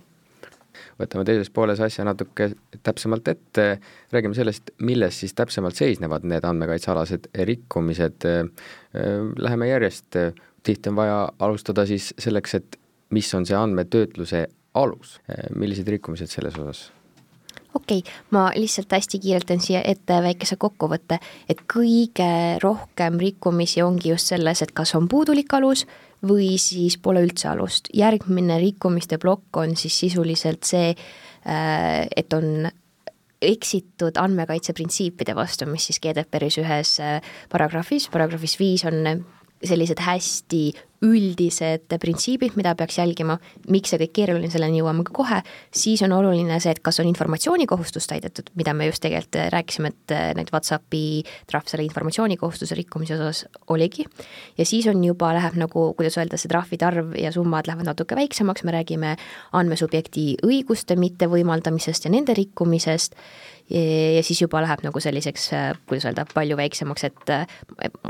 [1.02, 2.52] võtame teises pooles asja natuke
[2.84, 3.68] täpsemalt ette,
[4.14, 8.28] räägime sellest, milles siis täpsemalt seisnevad need andmekaitsealased rikkumised.
[8.94, 10.18] Läheme järjest,
[10.64, 12.80] tihti on vaja alustada siis selleks, et
[13.14, 14.48] mis on see andmetöötluse
[14.80, 15.18] alus,
[15.56, 16.90] millised rikkumised selles osas?
[17.74, 21.18] okei okay,, ma lihtsalt hästi kiirelt teen siia ette väikese kokkuvõtte,
[21.50, 22.30] et kõige
[22.64, 25.88] rohkem rikkumisi ongi just selles, et kas on puudulik alus
[26.28, 27.90] või siis pole üldse alust.
[27.94, 30.96] järgmine rikkumiste plokk on siis sisuliselt see,
[31.46, 32.70] äh, et on
[33.44, 37.20] eksitud andmekaitse printsiipide vastu, mis siis GDPR-is ühes äh,
[37.52, 39.04] paragrahvis, paragrahvis viis on
[39.64, 40.64] sellised hästi
[41.04, 43.36] üldised printsiibid, mida peaks jälgima,
[43.72, 45.40] miks see kõik keeruline, selleni jõuame ka kohe,
[45.76, 50.14] siis on oluline see, et kas on informatsioonikohustus täidetud, mida me just tegelikult rääkisime, et
[50.38, 51.04] need Whatsappi
[51.50, 54.08] trahv selle informatsioonikohustuse rikkumise osas oligi,
[54.58, 58.16] ja siis on juba, läheb nagu, kuidas öelda, see trahvide arv ja summad lähevad natuke
[58.20, 59.16] väiksemaks, me räägime
[59.60, 63.20] andmesubjekti õiguste mittevõimaldamisest ja nende rikkumisest,
[63.70, 65.50] ja siis juba läheb nagu selliseks,
[65.88, 67.34] kuidas öelda, palju väiksemaks, et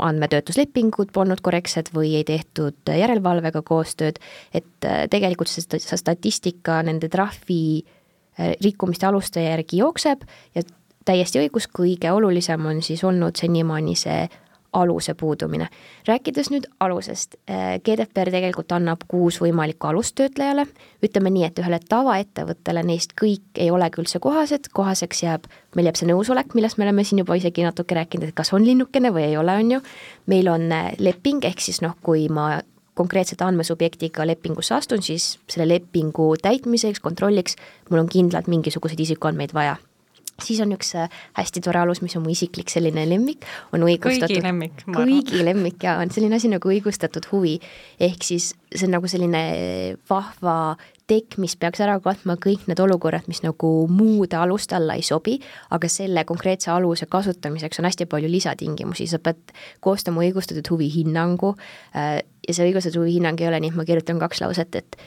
[0.02, 4.18] andmetöötluslepingud polnud korrektsed või ei tehtud järelevalvega koostööd,
[4.54, 10.64] et äh, tegelikult see statistika nende trahvi äh, rikkumiste aluste järgi jookseb ja
[11.04, 14.24] täiesti õigus, kõige olulisem on siis olnud senimaani see
[14.74, 15.68] aluse puudumine.
[16.08, 20.66] rääkides nüüd alusest, äh, GDPR tegelikult annab kuus võimalikku alust töötlejale,
[21.02, 26.00] ütleme nii, et ühele tavaettevõttele neist kõik ei olegi üldse kohased, kohaseks jääb, meil jääb
[26.00, 29.28] see nõusolek, millest me oleme siin juba isegi natuke rääkinud, et kas on linnukene või
[29.30, 29.80] ei ole, on ju,
[30.26, 32.60] meil on leping, ehk siis noh, kui ma
[32.94, 37.58] konkreetsete andmesubjektiga lepingusse astun, siis selle lepingu täitmiseks, kontrolliks
[37.90, 39.76] mul on kindlalt mingisuguseid isikuandmeid vaja
[40.42, 44.34] siis on üks äh, hästi tore alus, mis on mu isiklik selline lemmik, on õigustatud.
[44.34, 44.84] kõigi lemmik.
[44.88, 47.58] kõigi lemmik ja on selline asi nagu õigustatud huvi.
[48.00, 49.42] ehk siis see on nagu selline
[50.10, 55.04] vahva tekk, mis peaks ära katma kõik need olukorrad, mis nagu muude aluste alla ei
[55.04, 55.36] sobi,
[55.70, 59.52] aga selle konkreetse aluse kasutamiseks on hästi palju lisatingimusi, sa pead
[59.84, 61.54] koostama õigustatud huvihinnangu
[61.94, 64.98] äh, ja see õigustatud huvihinnang ei ole nii, et ma kirjutan kaks lauset, et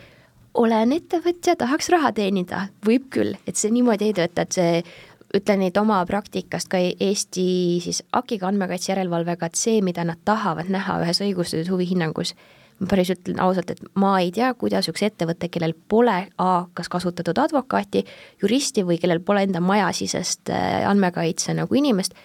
[0.58, 4.82] olen ettevõtja, tahaks raha teenida, võib küll, et see niimoodi ei tööta, et see
[5.36, 7.48] ütlen neid oma praktikast ka Eesti
[7.84, 12.34] siis AKI-ga andmekaitse järelevalvega, et see, mida nad tahavad näha ühes õigustatud huvihinnangus,
[12.80, 16.92] ma päris ütlen ausalt, et ma ei tea, kuidas üks ettevõte, kellel pole A, kas
[16.94, 18.06] kasutatud advokaati,
[18.42, 22.16] juristi või kellel pole enda majasisest äh, andmekaitse nagu inimest,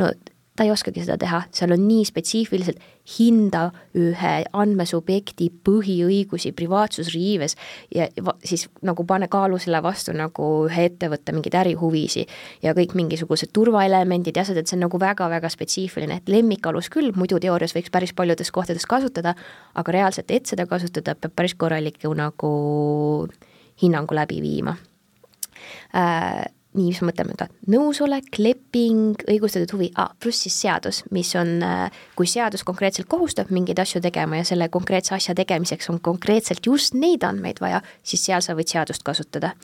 [0.00, 0.10] no
[0.58, 2.80] ta ei oskagi seda teha, seal on nii spetsiifiliselt
[3.14, 7.54] hinda ühe andmesubjekti põhiõigusi privaatsusriives
[7.94, 8.08] ja
[8.42, 12.26] siis nagu pane kaalu selle vastu nagu ühe ettevõtte mingeid ärihuvisi
[12.64, 17.14] ja kõik mingisugused turvaelemendid ja asjad, et see on nagu väga-väga spetsiifiline, et lemmikalus küll,
[17.16, 19.36] muidu teoorias võiks päris paljudes kohtades kasutada,
[19.78, 22.52] aga reaalselt, et seda kasutada, peab päris korraliku nagu
[23.78, 24.74] hinnangu läbi viima.
[25.94, 26.44] Äh,
[26.78, 31.58] nii, mis me mõtleme ka, nõusolek, leping, õigustatud huvi ah,, pluss siis seadus, mis on,
[31.64, 36.66] äh, kui seadus konkreetselt kohustab mingeid asju tegema ja selle konkreetse asja tegemiseks on konkreetselt
[36.66, 39.54] just neid andmeid vaja, siis seal sa võid seadust kasutada.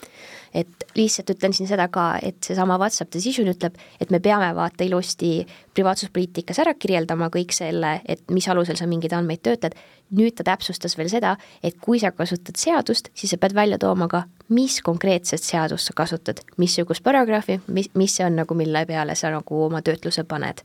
[0.55, 4.85] et lihtsalt ütlen siin seda ka, et seesama WhatsApp decision ütleb, et me peame vaata
[4.87, 5.41] ilusti
[5.75, 9.75] privaatsuspoliitikas ära kirjeldama kõik selle, et mis alusel sa mingeid andmeid töötled,
[10.15, 14.07] nüüd ta täpsustas veel seda, et kui sa kasutad seadust, siis sa pead välja tooma
[14.11, 19.15] ka, mis konkreetset seadust sa kasutad, missugust paragrahvi, mis, mis see on nagu, mille peale
[19.17, 20.61] sa nagu oma töötluse paned.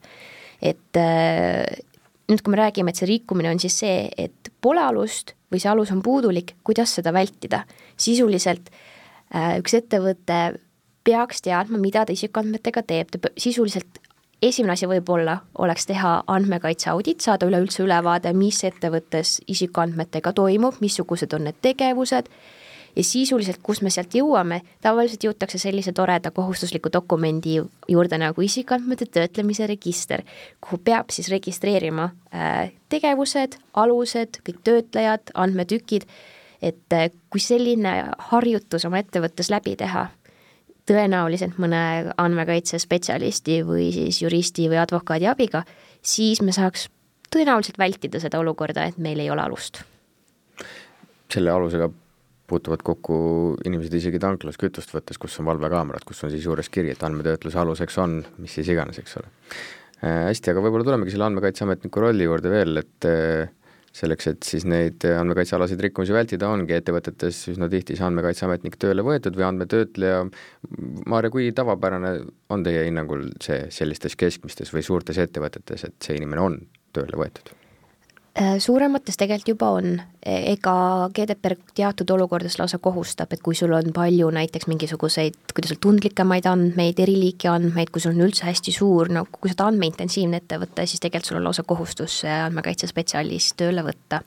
[0.60, 1.64] et äh,
[2.28, 5.70] nüüd, kui me räägime, et see rikkumine on siis see, et pole alust või see
[5.72, 7.64] alus on puudulik, kuidas seda vältida?
[8.00, 8.70] sisuliselt
[9.34, 10.60] äh, üks ettevõte
[11.04, 13.99] peaks teadma, mida ta isikuandmetega teeb, ta sisuliselt
[14.42, 21.36] esimene asi võib-olla oleks teha andmekaitse audit, saada üleüldse ülevaade, mis ettevõttes isikuandmetega toimub, missugused
[21.36, 22.30] on need tegevused.
[22.96, 29.06] Ja sisuliselt, kus me sealt jõuame, tavaliselt jõutakse sellise toreda kohustusliku dokumendi juurde nagu isikuandmete
[29.06, 30.24] töötlemise register,
[30.58, 36.08] kuhu peab siis registreerima äh, tegevused, alused, kõik töötlejad, andmetükid,
[36.58, 37.94] et äh, kui selline
[38.32, 40.08] harjutus oma ettevõttes läbi teha,
[40.90, 41.82] tõenäoliselt mõne
[42.18, 45.62] andmekaitsespetsialisti või siis juristi või advokaadi abiga,
[46.02, 46.88] siis me saaks
[47.30, 49.84] tõenäoliselt vältida seda olukorda, et meil ei ole alust.
[51.30, 51.86] selle alusega
[52.50, 53.16] puutuvad kokku
[53.64, 57.60] inimesed isegi tanklas kütust võttes, kus on valvekaamerad, kus on siis juures kiri, et andmetöötluse
[57.62, 59.30] aluseks on mis siis iganes, eks ole
[60.02, 60.26] äh,.
[60.26, 63.52] hästi, aga võib-olla tulemegi selle andmekaitseametniku rolli juurde veel, et äh,
[63.96, 69.38] selleks, et siis neid andmekaitsealaseid rikkumisi vältida, ongi ettevõtetes üsna tihti see andmekaitseametnik tööle võetud
[69.38, 70.24] või andmetöötleja.
[71.10, 72.16] Maarja, kui tavapärane
[72.54, 76.60] on teie hinnangul see sellistes keskmistes või suurtes ettevõtetes, et see inimene on
[76.94, 77.59] tööle võetud?
[78.38, 80.72] Äh, suuremates tegelikult juba on, e, ega
[81.10, 86.46] GDPR teatud olukordades lausa kohustab, et kui sul on palju näiteks mingisuguseid, kuidas öelda, tundlikemaid
[86.46, 90.86] andmeid, eri liiki andmeid, kui sul on üldse hästi suur, no kui oled andmeintensiivne ettevõte,
[90.86, 94.22] siis tegelikult sul on lausa kohustus andmekaitsespetsialist tööle võtta.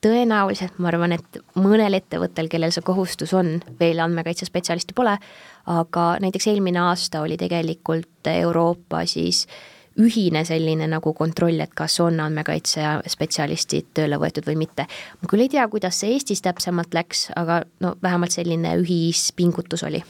[0.00, 5.18] tõenäoliselt ma arvan, et mõnel ettevõttel, kellel see kohustus on, veel andmekaitsespetsialisti pole,
[5.66, 11.98] aga näiteks eelmine aasta oli tegelikult Euroopa siis äh, ühine selline nagu kontroll, et kas
[12.04, 14.86] on andmekaitsespetsialistid tööle võetud või mitte.
[15.22, 20.02] ma küll ei tea, kuidas see Eestis täpsemalt läks, aga no vähemalt selline ühispingutus oli.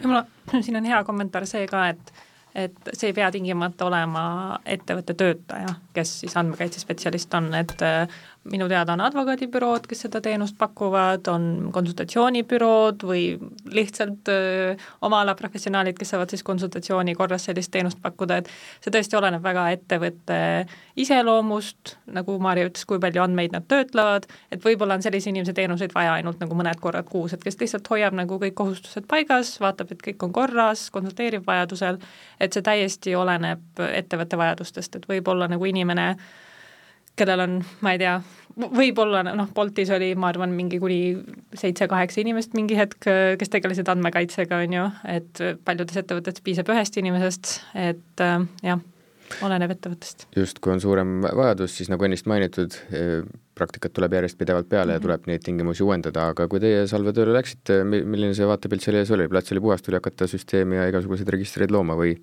[0.00, 0.26] võib-olla
[0.64, 2.14] siin on hea kommentaar see ka, et
[2.56, 4.22] et see ei pea tingimata olema
[4.64, 7.82] ettevõtte töötaja, kes siis andmekaitsespetsialist on, et
[8.50, 13.24] minu teada on advokaadibürood, kes seda teenust pakuvad, on konsultatsioonibürood või
[13.74, 14.74] lihtsalt öö,
[15.06, 18.50] oma ala professionaalid, kes saavad siis konsultatsiooni korras sellist teenust pakkuda, et
[18.84, 20.38] see tõesti oleneb väga ettevõtte
[20.96, 25.94] iseloomust, nagu Maarja ütles, kui palju andmeid nad töötlevad, et võib-olla on sellise inimese teenuseid
[25.94, 29.92] vaja ainult nagu mõned korrad kuus, et kes lihtsalt hoiab nagu kõik kohustused paigas, vaatab,
[29.92, 31.98] et kõik on korras, konsulteerib vajadusel,
[32.40, 35.85] et see täiesti oleneb ettevõtte vajadustest, et võib-olla nagu inimene
[37.16, 38.16] kellel on, ma ei tea,
[38.56, 41.16] võib-olla noh, Boltis oli, ma arvan, mingi kuni
[41.56, 43.08] seitse-kaheksa inimest mingi hetk,
[43.40, 47.54] kes tegelesid andmekaitsega, on ju, et paljudes ettevõtetes piisab ühest inimesest,
[47.86, 48.82] et äh, jah,
[49.46, 50.26] oleneb ettevõttest.
[50.36, 53.02] just, kui on suurem vajadus, siis nagu ennist mainitud, e,
[53.58, 54.94] praktikat tuleb järjest pidevalt peale mm -hmm.
[54.94, 55.06] ja mhm.
[55.06, 59.10] tuleb neid tingimusi uuendada, aga kui teie Salve tööle läksite, milline see vaatepilt seal ees
[59.10, 62.16] oli, plats oli puhas, tuli hakata süsteemi ja igasuguseid registreid looma või?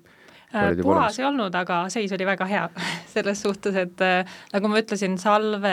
[0.54, 2.64] Äh, puhas ei olnud, aga seis oli väga hea
[3.14, 5.72] selles suhtes, et äh, nagu ma ütlesin, salve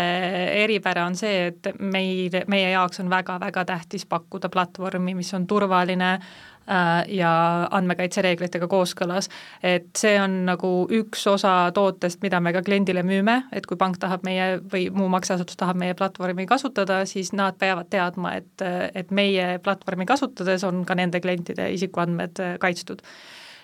[0.63, 6.09] eripära on see, et meil, meie jaoks on väga-väga tähtis pakkuda platvormi, mis on turvaline
[6.17, 7.33] äh, ja
[7.77, 9.29] andmekaitsereeglitega kooskõlas.
[9.61, 13.99] et see on nagu üks osa tootest, mida me ka kliendile müüme, et kui pank
[14.01, 18.65] tahab meie või muu makseasutus tahab meie platvormi kasutada, siis nad peavad teadma, et,
[18.95, 23.05] et meie platvormi kasutades on ka nende klientide isikuandmed kaitstud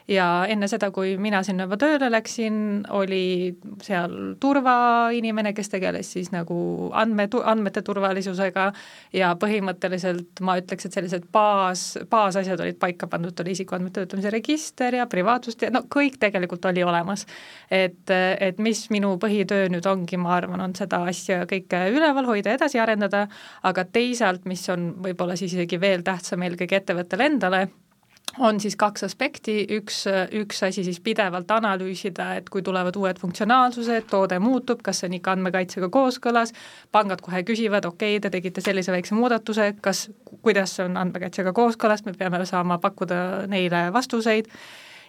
[0.07, 2.59] ja enne seda, kui mina sinna juba tööle läksin,
[2.95, 6.57] oli seal turvainimene, kes tegeles siis nagu
[6.95, 8.69] andme, andmete turvalisusega
[9.15, 14.95] ja põhimõtteliselt ma ütleks, et sellised baas, baasasjad olid paika pandud, oli isikuandmete töötlemise register
[14.95, 17.25] ja privaatsust ja no kõik tegelikult oli olemas.
[17.71, 22.55] et, et mis minu põhitöö nüüd ongi, ma arvan, on seda asja kõike üleval hoida,
[22.55, 23.25] edasi arendada,
[23.67, 27.67] aga teisalt, mis on võib-olla siis isegi veel tähtsam eelkõige ettevõttele endale,
[28.39, 30.03] on siis kaks aspekti, üks,
[30.39, 35.17] üks asi siis pidevalt analüüsida, et kui tulevad uued funktsionaalsused, toode muutub, kas see on
[35.17, 36.53] ikka andmekaitsega kooskõlas,
[36.91, 40.07] pangad kohe küsivad, okei okay,, te tegite sellise väikse muudatuse, kas,
[40.45, 44.51] kuidas see on andmekaitsega kooskõlas, me peame saama pakkuda neile vastuseid.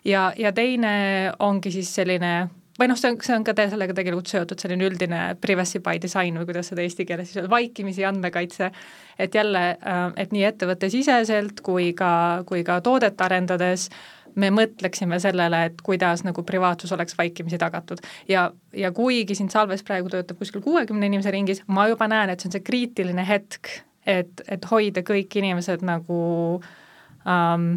[0.06, 3.96] Ja, ja teine ongi siis selline või noh, see on, see on ka te sellega
[3.96, 8.06] tegelikult seotud, selline üldine privacy by design või kuidas seda eesti keeles siis öelda, vaikimisi
[8.08, 8.70] andmekaitse,
[9.18, 13.88] et jälle, äh, et nii ettevõttesiseselt kui ka, kui ka toodet arendades
[14.38, 17.98] me mõtleksime sellele, et kuidas nagu privaatsus oleks vaikimisi tagatud.
[18.28, 22.40] ja, ja kuigi siin Salves praegu töötab kuskil kuuekümne inimese ringis, ma juba näen, et
[22.40, 23.70] see on see kriitiline hetk,
[24.06, 26.18] et, et hoida kõik inimesed nagu
[27.26, 27.72] ähm,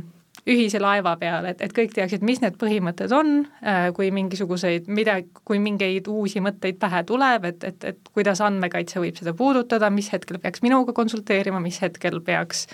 [0.49, 5.19] ühise laeva peal, et, et kõik teaksid, mis need põhimõtted on, äh, kui mingisuguseid, mida,
[5.45, 10.09] kui mingeid uusi mõtteid pähe tuleb, et, et, et kuidas andmekaitse võib seda puudutada, mis
[10.13, 12.65] hetkel peaks minuga konsulteerima, mis hetkel peaks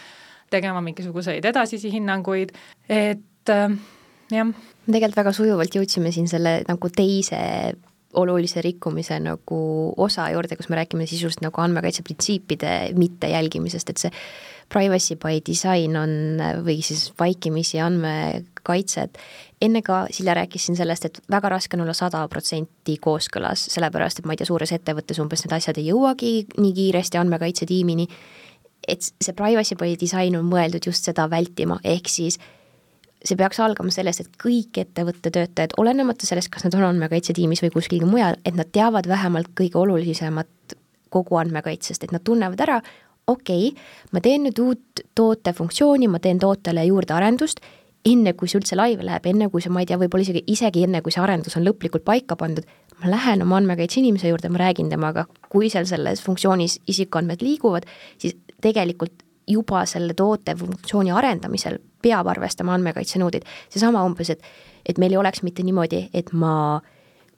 [0.54, 2.56] tegema mingisuguseid edasisi hinnanguid,
[2.88, 3.78] et äh,
[4.32, 4.56] jah.
[4.88, 7.42] tegelikult väga sujuvalt jõudsime siin selle nagu teise
[8.18, 9.58] olulise rikkumise nagu
[10.00, 14.12] osa juurde, kus me räägime sisuliselt nagu andmekaitse printsiipide mittejälgimisest, et see
[14.70, 19.20] privacy by design on või siis vaikimisi andmekaitse, et
[19.64, 24.20] enne ka Silja rääkis siin sellest, et väga raske on olla sada protsenti kooskõlas, sellepärast
[24.20, 28.08] et ma ei tea, suures ettevõttes umbes need asjad ei jõuagi nii kiiresti andmekaitsetiimini,
[28.88, 32.40] et see privacy by design on mõeldud just seda vältima, ehk siis
[33.24, 37.74] see peaks algama sellest, et kõik ettevõtte töötajad, olenemata sellest, kas nad on andmekaitsetiimis või
[37.74, 40.78] kuskil mujal, et nad teavad vähemalt kõige olulisemat
[41.14, 42.82] kogu andmekaitsest, et nad tunnevad ära,
[43.28, 47.62] okei okay,, ma teen nüüd uut tootefunktsiooni, ma teen tootele juurde arendust,
[48.08, 50.86] enne kui see üldse laivi läheb, enne kui see, ma ei tea, võib-olla isegi, isegi
[50.88, 52.68] enne, kui see arendus on lõplikult paika pandud,
[53.02, 57.88] ma lähen oma andmekaitse inimese juurde, ma räägin temaga, kui seal selles funktsioonis isikuandmed liiguvad,
[58.22, 63.48] siis tegelikult juba selle toote funktsiooni arendamisel peab arvestama andmekaitsenõudeid.
[63.74, 64.44] seesama umbes, et,
[64.86, 66.80] et meil ei oleks mitte niimoodi, et ma,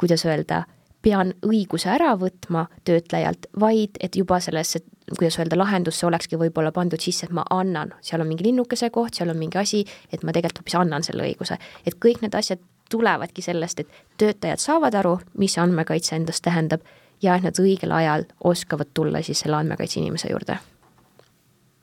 [0.02, 0.64] kuidas öelda,
[1.02, 4.82] pean õiguse ära võtma töötlejalt, vaid et juba sellesse,
[5.18, 9.16] kuidas öelda, lahendusse olekski võib-olla pandud sisse, et ma annan, seal on mingi linnukese koht,
[9.16, 11.58] seal on mingi asi, et ma tegelikult hoopis annan selle õiguse.
[11.86, 12.60] et kõik need asjad
[12.90, 16.82] tulevadki sellest, et töötajad saavad aru, mis andmekaitse endast tähendab
[17.22, 20.60] ja et nad õigel ajal oskavad tulla siis selle andmekaitse inimese juurde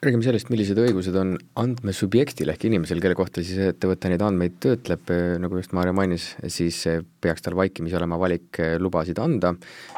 [0.04, 5.08] räägime sellest, millised õigused on andmesubjektil ehk inimesel, kelle kohta siis ettevõte neid andmeid töötleb,
[5.40, 6.82] nagu just Maarja mainis, siis
[7.24, 9.54] peaks tal vaikimisi olema valik lubasid anda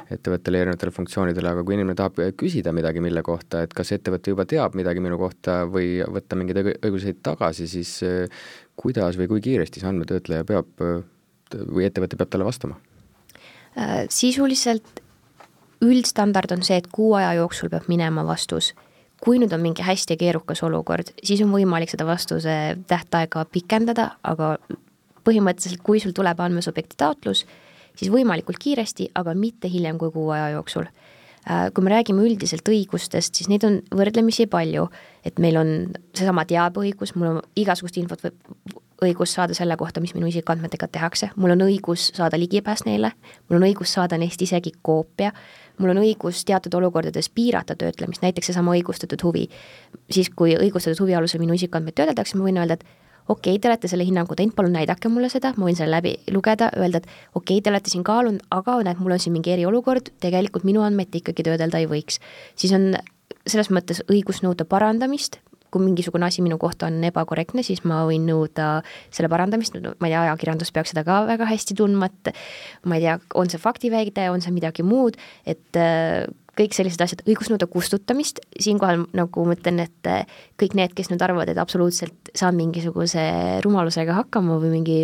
[0.07, 4.47] ettevõttele erinevatele funktsioonidele, aga kui inimene tahab küsida midagi, mille kohta, et kas ettevõte juba
[4.49, 7.99] teab midagi minu kohta või võtta mingeid õiguseid tagasi, siis
[8.79, 12.79] kuidas või kui kiiresti see andmetöötleja peab või ettevõte peab talle vastama?
[14.11, 15.03] sisuliselt
[15.85, 18.73] üldstandard on see, et kuu aja jooksul peab minema vastus
[19.25, 22.55] kui nüüd on mingi hästi keerukas olukord, siis on võimalik seda vastuse
[22.91, 24.57] tähtaega pikendada, aga
[25.27, 27.45] põhimõtteliselt, kui sul tuleb andmesubjekti taotlus,
[27.99, 30.89] siis võimalikult kiiresti, aga mitte hiljem kui kuu aja jooksul.
[31.49, 34.89] Äh, kui me räägime üldiselt õigustest, siis neid on võrdlemisi palju,
[35.27, 35.73] et meil on
[36.17, 41.31] seesama teabeõigus, mul on igasugust infot võib õigus saada selle kohta, mis minu isikuandmetega tehakse,
[41.39, 43.13] mul on õigus saada ligipääs neile,
[43.49, 45.31] mul on õigus saada neist isegi koopia,
[45.79, 49.49] mul on õigus teatud olukordades piirata töötlemist, näiteks seesama õigustatud huvi.
[50.11, 52.85] siis, kui õigustatud huvi alusel minu isikuandmeid töödeldakse, ma võin öelda, et
[53.29, 56.15] okei okay,, te olete selle hinnangu teinud, palun näidake mulle seda, ma võin selle läbi
[56.33, 59.53] lugeda, öelda, et okei okay,, te olete siin kaalunud, aga näed, mul on siin mingi
[59.55, 62.21] eriolukord, tegelikult minu andmeid ikkagi töödelda ei võiks.
[62.57, 62.95] siis on
[63.49, 65.39] selles mõttes õigus nõuda parandamist,
[65.73, 70.15] kui mingisugune asi minu kohta on ebakorrektne, siis ma võin nõuda selle parandamist, ma ei
[70.15, 72.35] tea, ajakirjandus peaks seda ka väga hästi tundma, et
[72.89, 76.27] ma ei tea, on see faktiväide, on see midagi muud, et äh,
[76.59, 81.13] kõik sellised asjad, õigus nõuda kustutamist, siinkohal nagu ma ütlen, et äh, kõik need, kes
[81.13, 83.25] nüüd arvavad, et absoluutselt saan mingisuguse
[83.65, 85.03] rumalusega hakkama või mingi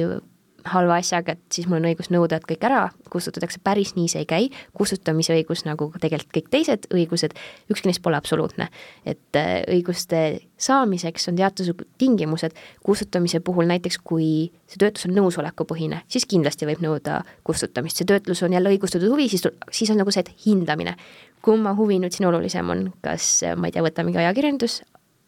[0.65, 2.81] halva asjaga, et siis mul on õigus nõuda, et kõik ära
[3.13, 4.47] kustutatakse, päris nii see ei käi,
[4.77, 7.35] kustutamise õigus nagu tegelikult kõik teised õigused,
[7.73, 8.69] ükski neist pole absoluutne.
[9.05, 16.03] et äh, õiguste saamiseks on teatud tingimused, kustutamise puhul näiteks kui see töötlus on nõusolekupõhine,
[16.09, 20.15] siis kindlasti võib nõuda kustutamist, see töötlus on jälle õigustatud huvi, siis, siis on nagu
[20.15, 20.97] see, et hindamine.
[21.45, 24.81] kumma huvi nüüd siin olulisem on, kas ma ei tea, võtamegi ajakirjandus,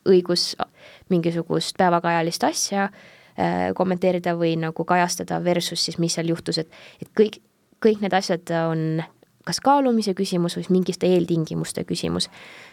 [0.09, 0.55] õigus
[1.13, 3.26] mingisugust päevakajalist asja Äh,
[3.77, 6.71] kommenteerida või nagu kajastada versus siis, mis seal juhtus, et,
[7.03, 7.41] et kõik,
[7.85, 9.05] kõik need asjad on
[9.47, 12.27] kas kaalumise küsimus või mingiste eeltingimuste küsimus.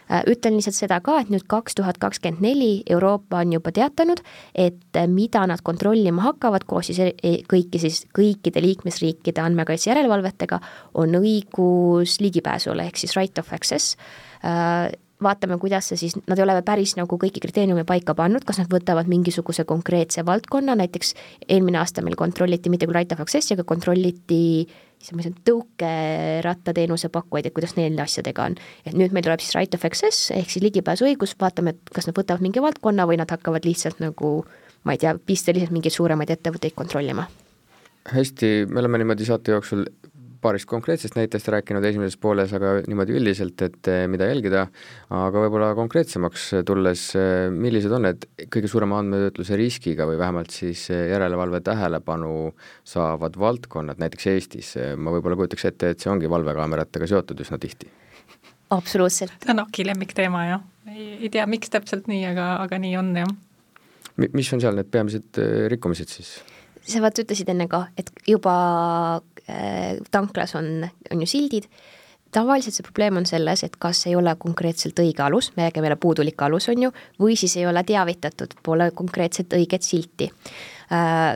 [0.09, 4.23] Äh, ütlen lihtsalt seda ka, et nüüd kaks tuhat kakskümmend neli Euroopa on juba teatanud,
[4.57, 10.59] et mida nad kontrollima hakkavad koos siis e-, e-, kõiki siis, kõikide liikmesriikide andmekaitse järelevalvetega,
[10.99, 13.97] on õigus ligipääsule ehk siis right of access
[14.41, 14.89] äh,
[15.23, 18.71] vaatame, kuidas see siis, nad ei ole päris nagu kõiki kriteeriume paika pannud, kas nad
[18.71, 21.13] võtavad mingisuguse konkreetse valdkonna, näiteks
[21.47, 24.41] eelmine aasta meil kontrolliti mitte küll Right of Access'i, aga kontrolliti
[25.03, 28.57] siis ma ütlen, tõukerattateenuse pakkujaid, et kuidas neil asjadega on.
[28.85, 32.17] et nüüd meil tuleb siis Right of Access ehk siis ligipääsuõigus, vaatame, et kas nad
[32.17, 34.43] võtavad mingi valdkonna või nad hakkavad lihtsalt nagu
[34.83, 37.27] ma ei tea, pisteliselt mingeid suuremaid ettevõtteid kontrollima
[38.11, 39.85] hästi, me oleme niimoodi saate jooksul
[40.43, 44.65] paarist konkreetsest näitest rääkinud esimeses pooles, aga niimoodi üldiselt, et eh, mida jälgida,
[45.13, 50.85] aga võib-olla konkreetsemaks tulles, eh, millised on need kõige suurema andmetöötluse riskiga või vähemalt siis
[50.93, 52.33] eh, järelevalve tähelepanu
[52.87, 57.91] saavad valdkonnad näiteks Eestis, ma võib-olla kujutaks ette, et see ongi valvekaameratega seotud üsna tihti?
[58.73, 59.35] absoluutselt.
[59.43, 60.63] see on Aki lemmikteema jah,
[60.97, 63.37] ei tea, miks täpselt nii, aga, aga nii on jah.
[64.25, 65.39] mis on seal need peamised
[65.71, 66.37] rikkumised siis?
[66.87, 68.55] Sa vaata ütlesid enne ka, et juba
[69.49, 71.65] Äh, tanklas on, on ju sildid,
[72.31, 75.97] tavaliselt see probleem on selles, et kas ei ole konkreetselt õige alus, me räägime jälle
[75.99, 80.29] puudulik alus, on ju, või siis ei ole teavitatud, pole konkreetset õiget silti.
[80.95, 81.35] Äh,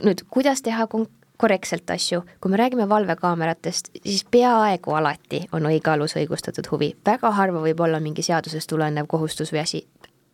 [0.00, 5.92] nüüd, kuidas teha kon-, korrektselt asju, kui me räägime valvekaameratest, siis peaaegu alati on õige
[5.92, 9.84] alus õigustatud huvi, väga harva võib olla mingi seadusest tulenev kohustus või asi,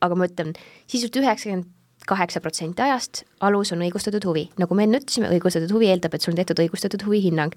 [0.06, 0.54] aga ma ütlen,
[0.86, 1.73] sisult üheksakümmend
[2.08, 4.48] kaheksa protsenti ajast alus on õigustatud huvi.
[4.60, 7.54] nagu me enne ütlesime, õigustatud huvi eeldab, et sul on tehtud õigustatud huvihinnang.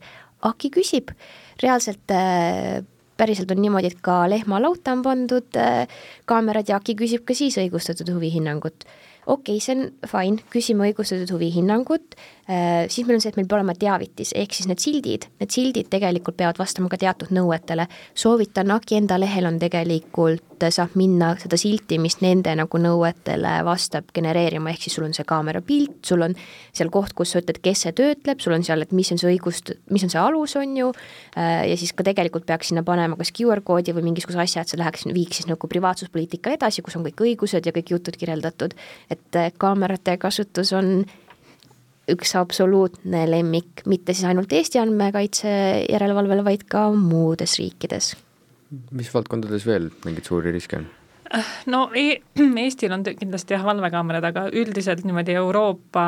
[0.47, 1.11] AKI küsib,
[1.63, 2.83] reaalselt äh,
[3.17, 5.85] päriselt on niimoodi, et ka lehmalauta on pandud äh,
[6.29, 8.87] kaamerad ja AKI küsib ka siis õigustatud huvihinnangut
[9.27, 13.47] okei okay,, see on fine, küsime õigustatud huvihinnangut, äh, siis meil on see, et meil
[13.47, 17.87] peab olema teavitis, ehk siis need sildid, need sildid tegelikult peavad vastama ka teatud nõuetele.
[18.15, 24.13] soovitan, AKI enda lehel on tegelikult, saab minna seda silti, mis nende nagu nõuetele vastab,
[24.15, 26.37] genereerima, ehk siis sul on see kaamera pilt, sul on
[26.71, 29.33] seal koht, kus sa ütled, kes see töötleb, sul on seal, et mis on see
[29.33, 30.93] õigust, mis on see alus, on ju,
[31.35, 34.71] äh, ja siis ka tegelikult peaks sinna panema kas QR koodi või mingisuguse asja, et
[34.71, 38.75] see läheks, viiks siis nagu privaatsuspoliitika edasi, kus on kõik õigused ja kõik jutud kirjeldatud,
[39.11, 41.03] et kaamerate kasutus on
[42.11, 45.51] üks absoluutne lemmik, mitte siis ainult Eesti andmekaitse
[45.87, 48.15] järelevalvel, vaid ka muudes riikides.
[48.91, 50.87] mis valdkondades veel mingeid suuri riske on?
[51.71, 52.19] no e
[52.63, 56.07] Eestil on kindlasti jah, valvekaamerad, aga üldiselt niimoodi Euroopa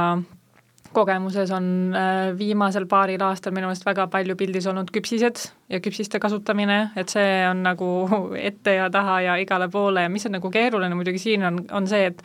[0.93, 6.19] kogemuses on äh, viimasel paaril aastal minu meelest väga palju pildis olnud küpsised ja küpsiste
[6.21, 7.89] kasutamine, et see on nagu
[8.49, 11.89] ette ja taha ja igale poole ja mis on nagu keeruline muidugi siin on, on
[11.89, 12.23] see, et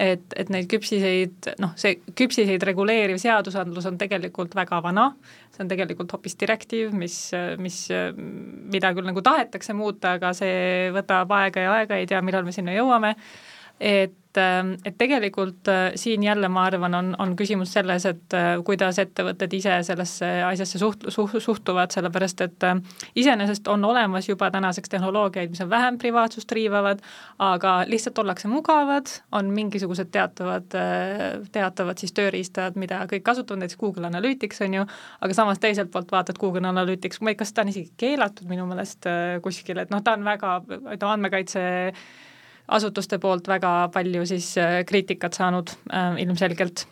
[0.00, 5.10] et, et neid küpsiseid, noh, see küpsiseid reguleeriv seadusandlus on tegelikult väga vana,
[5.52, 7.18] see on tegelikult hoopis direktiiv, mis,
[7.62, 7.84] mis,
[8.72, 12.54] mida küll nagu tahetakse muuta, aga see võtab aega ja aega, ei tea, millal me
[12.56, 13.14] sinna jõuame,
[13.82, 18.34] et et, ähm, et tegelikult äh, siin jälle ma arvan, on, on küsimus selles, et
[18.34, 22.80] äh, kuidas ettevõtted ise sellesse asjasse suht-, suht-, suhtuvad, sellepärast et äh,
[23.14, 27.02] iseenesest on olemas juba tänaseks tehnoloogiaid, mis on vähem privaatsust riivavad,
[27.38, 30.72] aga lihtsalt ollakse mugavad, on mingisugused teatavad,
[31.52, 34.88] teatavad siis tööriistad, mida kõik kasutavad, näiteks Google Analytics on ju,
[35.20, 38.66] aga samas teiselt poolt vaatad Google Analytics, ma ei, kas ta on isegi keelatud minu
[38.70, 39.08] meelest
[39.44, 41.64] kuskil, et noh, ta on väga, ütleme andmekaitse
[42.76, 46.86] asutuste poolt väga palju siis äh, kriitikat saanud äh, ilmselgelt.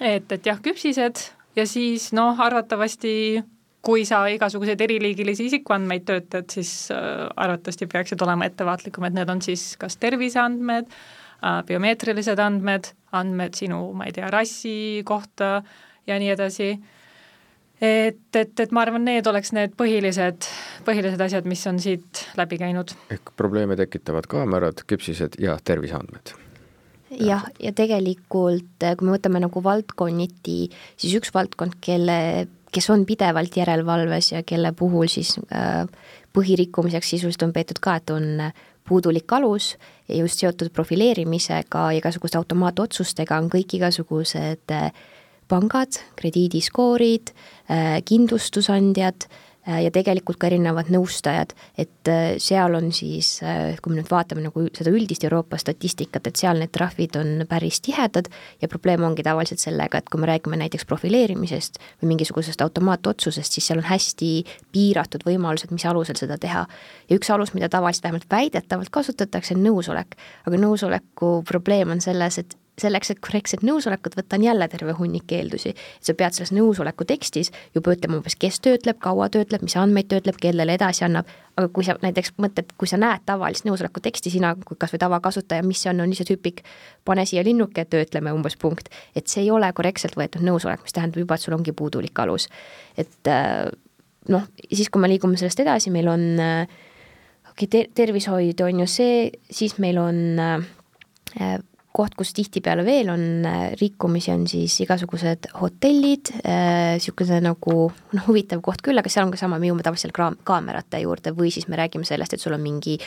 [0.00, 1.22] et, et jah, küpsised
[1.56, 3.42] ja siis noh, arvatavasti
[3.82, 9.42] kui sa igasuguseid eriliigilisi isikuandmeid töötad, siis äh, arvatavasti peaksid olema ettevaatlikum, et need on
[9.44, 10.90] siis kas terviseandmed
[11.38, 15.60] biomeetrilised andmed, andmed sinu, ma ei tea, rassi kohta
[16.10, 16.72] ja nii edasi
[17.80, 20.48] et, et, et ma arvan, need oleks need põhilised,
[20.86, 22.94] põhilised asjad, mis on siit läbi käinud.
[23.14, 26.34] ehk probleeme tekitavad kaamerad, küpsised ja terviseandmed
[27.10, 30.60] jah, ja tegelikult, kui me võtame nagu valdkonniti,
[30.96, 35.84] siis üks valdkond, kelle, kes on pidevalt järelevalves ja kelle puhul siis äh,
[36.36, 38.50] põhirikkumiseks sisuliselt on peetud ka, et on
[38.88, 39.74] puudulik alus
[40.08, 44.90] ja just seotud profileerimisega, igasuguste automaatotsustega on kõik igasugused äh,
[45.48, 47.32] pangad, krediidiskoorid,
[47.70, 53.38] äh, kindlustusandjad äh, ja tegelikult ka erinevad nõustajad, et äh, seal on siis,
[53.82, 57.80] kui me nüüd vaatame nagu seda üldist Euroopa statistikat, et seal need trahvid on päris
[57.84, 58.28] tihedad
[58.62, 63.70] ja probleem ongi tavaliselt sellega, et kui me räägime näiteks profileerimisest või mingisugusest automaatotsusest, siis
[63.70, 64.32] seal on hästi
[64.74, 66.66] piiratud võimalused, mis alusel seda teha.
[67.08, 72.38] ja üks alus, mida tavaliselt vähemalt väidetavalt kasutatakse, on nõusolek, aga nõusoleku probleem on selles,
[72.38, 75.74] et selleks, et korrektset nõusolekut võtta, on jälle terve hunnik eeldusi.
[76.00, 80.38] sa pead selles nõusoleku tekstis juba ütlema umbes, kes töötleb, kaua töötleb, mis andmeid töötleb,
[80.40, 81.26] kellele edasi annab,
[81.56, 85.02] aga kui sa näiteks mõtled, kui sa näed tavalist nõusoleku teksti, sina kui kas või
[85.02, 86.62] tavakasutaja, mis see on, on lihtsalt hüpik,
[87.04, 88.88] pane siia linnuke, töötleme umbes punkt.
[89.14, 92.48] et see ei ole korrektselt võetud nõusolek, mis tähendab juba, et sul ongi puudulik alus.
[92.96, 93.66] et äh,
[94.28, 98.86] noh, siis kui me liigume sellest edasi, meil on okei okay, ter, tervishoid on ju
[98.90, 101.58] see, siis meil on äh,
[101.98, 108.26] koht, kus tihtipeale veel on äh, rikkumisi, on siis igasugused hotellid äh,, niisugune nagu noh,
[108.28, 111.50] huvitav koht küll, aga seal on ka sama, me jõuame tavaliselt ka kaamerate juurde või
[111.54, 112.98] siis me räägime sellest, et sul on mingi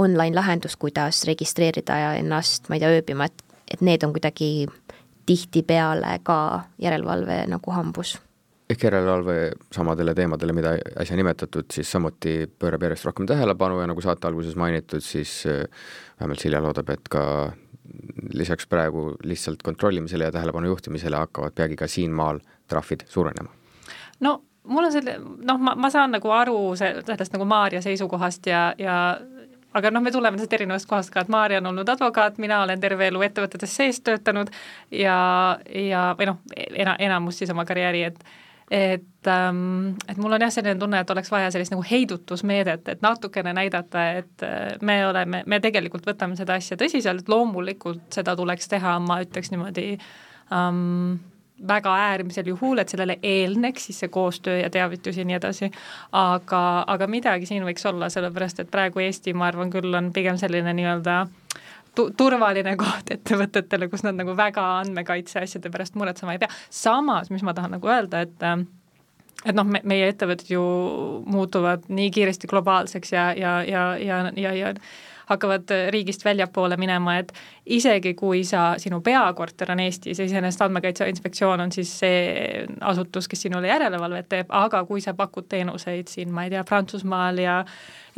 [0.00, 3.44] online lahendus, kuidas registreerida ennast, ma ei tea, ööbima, et,
[3.76, 4.50] et need on kuidagi
[5.28, 6.40] tihtipeale ka
[6.82, 8.16] järelevalve nagu hambus.
[8.70, 9.34] Ehk järelevalve
[9.74, 14.54] samadele teemadele, mida äsja nimetatud, siis samuti pöörab järjest rohkem tähelepanu ja nagu saate alguses
[14.58, 15.64] mainitud, siis äh,
[16.20, 17.24] vähemalt Silja loodab, et ka
[18.32, 23.50] lisaks praegu lihtsalt kontrollimisele ja tähelepanu juhtimisele hakkavad peagi ka siinmaal trahvid suurenema?
[24.20, 28.74] no mul on selle, noh, ma, ma saan nagu aru sellest nagu Maarja seisukohast ja,
[28.78, 28.96] ja
[29.74, 32.80] aga noh, me tuleme lihtsalt erinevast kohast ka, et Maarja on olnud advokaat, mina olen
[32.80, 34.52] terve elu ettevõtetes sees töötanud
[34.90, 35.16] ja,
[35.74, 38.24] ja või noh, ena-, enamus siis oma karjääri, et
[38.70, 43.02] et, ähm, et mul on jah, selline tunne, et oleks vaja sellist nagu heidutusmeedet, et
[43.02, 48.70] natukene näidata, et äh, me oleme, me tegelikult võtame seda asja tõsiselt, loomulikult seda tuleks
[48.70, 49.88] teha, ma ütleks niimoodi
[50.54, 51.18] um,
[51.68, 55.70] väga äärmisel juhul, et sellele eelneks siis see koostöö ja teavitus ja nii edasi,
[56.16, 60.38] aga, aga midagi siin võiks olla, sellepärast et praegu Eesti, ma arvan küll, on pigem
[60.40, 61.24] selline nii-öelda
[61.94, 67.30] tu-, turvaline koht ettevõtetele, kus nad nagu väga andmekaitse asjade pärast muretsema ei pea, samas,
[67.34, 68.50] mis ma tahan nagu öelda, et
[69.40, 70.62] et noh, me, meie ettevõtted ju
[71.30, 74.74] muutuvad nii kiiresti globaalseks ja, ja, ja, ja, ja, ja
[75.30, 77.32] hakkavad riigist väljapoole minema, et
[77.70, 83.46] isegi kui sa, sinu peakorter on Eestis iseenesest Andmekaitse Inspektsioon on siis see asutus, kes
[83.46, 87.60] sinule järelevalvet teeb, aga kui sa pakud teenuseid siin, ma ei tea, Prantsusmaal ja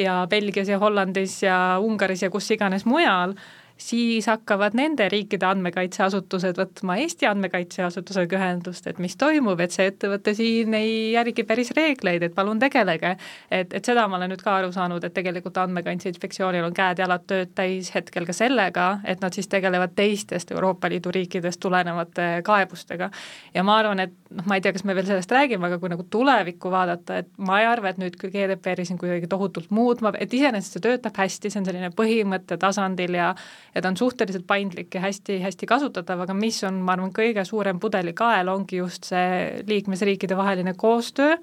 [0.00, 3.36] ja Belgias ja Hollandis ja Ungaris ja kus iganes mujal,
[3.82, 10.34] siis hakkavad nende riikide andmekaitseasutused võtma Eesti andmekaitseasutusega ühendust, et mis toimub, et see ettevõte
[10.38, 13.16] siin ei järgi päris reegleid, et palun tegelege.
[13.50, 17.26] et, et seda ma olen nüüd ka aru saanud, et tegelikult Andmekaitse Inspektsioonil on käed-jalad
[17.26, 23.10] tööd täis hetkel ka sellega, et nad siis tegelevad teistest Euroopa Liidu riikidest tulenevate kaebustega.
[23.54, 25.90] ja ma arvan, et noh, ma ei tea, kas me veel sellest räägime, aga kui
[25.92, 30.14] nagu tulevikku vaadata, et ma ei arva, et nüüd küll GDPR-i siin kuidagi tohutult muutma,
[30.18, 33.32] et iseenesest see töötab hästi, see on selline põhimõtte tasandil ja
[33.74, 37.80] ja ta on suhteliselt paindlik ja hästi-hästi kasutatav, aga mis on, ma arvan, kõige suurem
[37.80, 41.38] pudelikael, ongi just see liikmesriikide vaheline koostöö,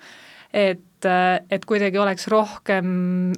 [0.54, 2.90] et, et kuidagi oleks rohkem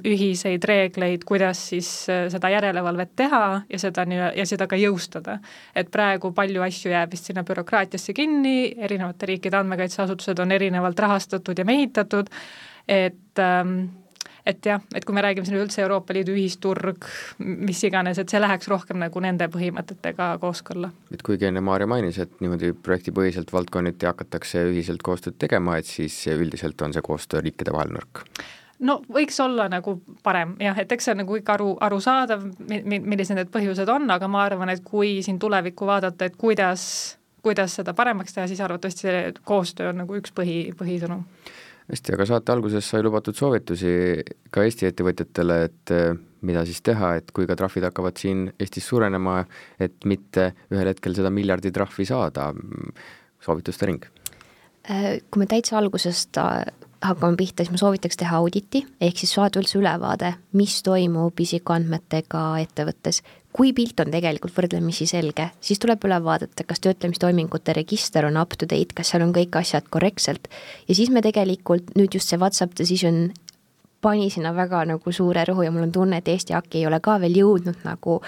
[0.08, 5.38] ühiseid reegleid, kuidas siis seda järelevalvet teha ja seda nii, ja seda ka jõustada.
[5.74, 11.58] et praegu palju asju jääb vist sinna bürokraatiasse kinni, erinevate riikide andmekaitseasutused on erinevalt rahastatud
[11.58, 12.30] ja mehitatud,
[12.88, 14.01] et ähm,
[14.46, 17.06] et jah, et kui me räägime siin üldse Euroopa Liidu ühisturg,
[17.38, 20.90] mis iganes, et see läheks rohkem nagu nende põhimõtetega kooskõlla.
[21.14, 26.16] et kuigi enne Maarja mainis, et niimoodi projektipõhiselt valdkonniti hakatakse ühiselt koostööd tegema, et siis
[26.32, 28.24] üldiselt on see koostöö riikide vahel nõrk
[28.82, 32.44] no võiks olla nagu parem jah, et eks see on nagu ikka aru, arusaadav,
[32.90, 36.84] millised need põhjused on, aga ma arvan, et kui siin tulevikku vaadata, et kuidas,
[37.46, 41.22] kuidas seda paremaks teha, siis arvatavasti see koostöö on nagu üks põhi, põhisõnum
[41.90, 43.94] hästi, aga saate alguses sai lubatud soovitusi
[44.54, 46.14] ka Eesti ettevõtjatele, et eh,
[46.46, 49.42] mida siis teha, et kui ka trahvid hakkavad siin Eestis suurenema,
[49.82, 52.50] et mitte ühel hetkel seda miljardi trahvi saada,
[53.42, 54.06] soovituste ring?
[54.90, 56.64] Äh, kui me täitsa algusest äh,
[57.02, 62.42] hakkame pihta, siis ma soovitaks teha auditi, ehk siis saada üldse ülevaade, mis toimub isikuandmetega
[62.62, 63.22] ettevõttes.
[63.52, 68.56] Kui pilt on tegelikult võrdlemisi selge, siis tuleb üle vaadata, kas töötlemistoimingute register on up
[68.58, 70.48] to date, kas seal on kõik asjad korrektselt
[70.88, 73.26] ja siis me tegelikult nüüd just see WhatsApp decision
[74.02, 76.98] pani sinna väga nagu suure rõhu ja mul on tunne, et Eesti AK ei ole
[77.00, 78.18] ka veel jõudnud nagu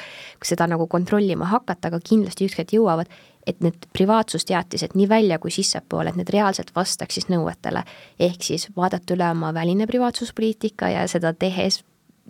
[0.44, 3.10] seda nagu kontrollima hakata, aga kindlasti ükskord jõuavad
[3.46, 7.82] et need privaatsusteatised nii välja kui sissepoole, et need reaalselt vastaks siis nõuetele.
[8.18, 11.82] ehk siis vaadata üle oma väline privaatsuspoliitika ja seda tehes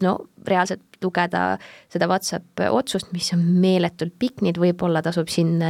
[0.03, 1.45] no reaalselt lugeda
[1.93, 5.61] seda WhatsApp otsust, mis on meeletult pikk, nii et võib-olla tasub siin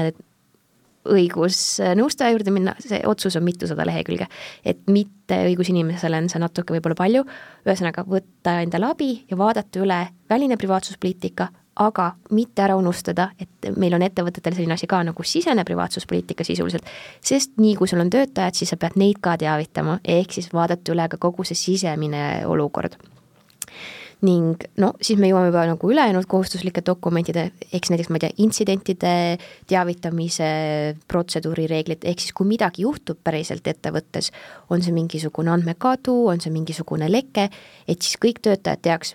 [1.04, 4.26] õigusnõustaja juurde minna, see otsus on mitusada lehekülge.
[4.64, 7.24] et mitte õigusinimesele on see natuke võib-olla palju,
[7.66, 13.94] ühesõnaga võtta endale abi ja vaadata üle väline privaatsuspoliitika, aga mitte ära unustada, et meil
[13.94, 16.86] on ettevõtetel selline asi ka nagu sisene privaatsuspoliitika sisuliselt,
[17.20, 20.94] sest nii kui sul on töötajad, siis sa pead neid ka teavitama, ehk siis vaadata
[20.94, 22.96] üle ka kogu see sisemine olukord
[24.24, 28.36] ning no siis me jõuame juba nagu ülejäänud kohustuslike dokumentide, eks näiteks ma ei tea,
[28.44, 29.14] intsidentide
[29.70, 30.48] teavitamise
[31.10, 34.30] protseduurireeglid, ehk siis kui midagi juhtub päriselt ettevõttes,
[34.72, 37.50] on see mingisugune andmekadu, on see mingisugune leke,
[37.88, 39.14] et siis kõik töötajad teaks,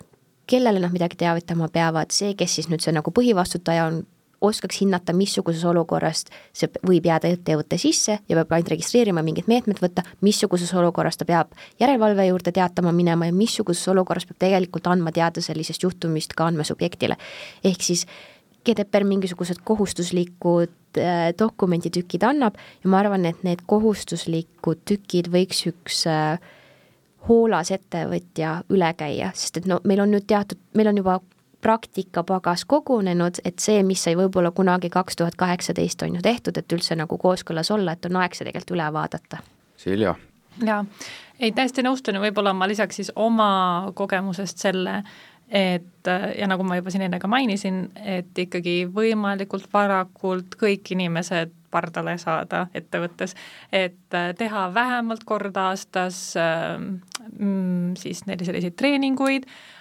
[0.50, 4.02] kellele nad midagi teavitama peavad, see, kes siis nüüd see nagu põhivastutaja on,
[4.40, 6.24] oskaks hinnata, missuguses olukorras
[6.56, 11.28] see võib jääda ettevõtte sisse ja peab ainult registreerima, mingid meetmed võtta, missuguses olukorras ta
[11.28, 16.48] peab järelevalve juurde teatama minema ja missuguses olukorras peab tegelikult andma teada sellisest juhtumist ka
[16.50, 17.16] andmesubjektile.
[17.64, 18.06] ehk siis
[18.64, 26.04] GDPR mingisugused kohustuslikud äh, dokumenditükid annab ja ma arvan, et need kohustuslikud tükid võiks üks
[26.08, 26.40] äh,
[27.28, 31.18] hoolas ettevõtja üle käia, sest et no meil on nüüd teatud, meil on juba
[31.60, 36.72] praktikapagas kogunenud, et see, mis sai võib-olla kunagi kaks tuhat kaheksateist on ju tehtud, et
[36.72, 39.42] üldse nagu kooskõlas olla, et on aeg see tegelikult üle vaadata.
[39.80, 40.14] Silja.
[40.66, 40.84] jaa,
[41.40, 45.02] ei täiesti nõustun ja võib-olla ma lisaks siis oma kogemusest selle,
[45.50, 51.52] et ja nagu ma juba siin enne ka mainisin, et ikkagi võimalikult varakult kõik inimesed
[51.70, 53.36] pardale saada ettevõttes,
[53.72, 56.96] et äh, teha vähemalt kord aastas ähm,
[57.36, 59.78] mm, siis neil selliseid treeninguid, Äh,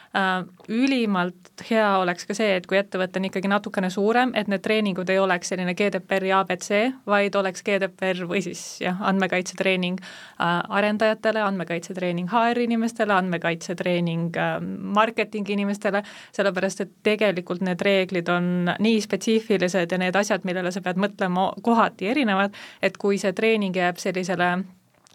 [0.69, 5.09] ülimalt hea oleks ka see, et kui ettevõte on ikkagi natukene suurem, et need treeningud
[5.13, 6.69] ei oleks selline GDPR-i abc,
[7.09, 14.57] vaid oleks GDPR või siis jah, andmekaitsetreening äh, arendajatele, andmekaitsetreening HR inimestele, andmekaitsetreening äh,
[14.97, 16.01] marketingi inimestele,
[16.35, 21.51] sellepärast et tegelikult need reeglid on nii spetsiifilised ja need asjad, millele sa pead mõtlema,
[21.61, 24.55] kohati erinevad, et kui see treening jääb sellisele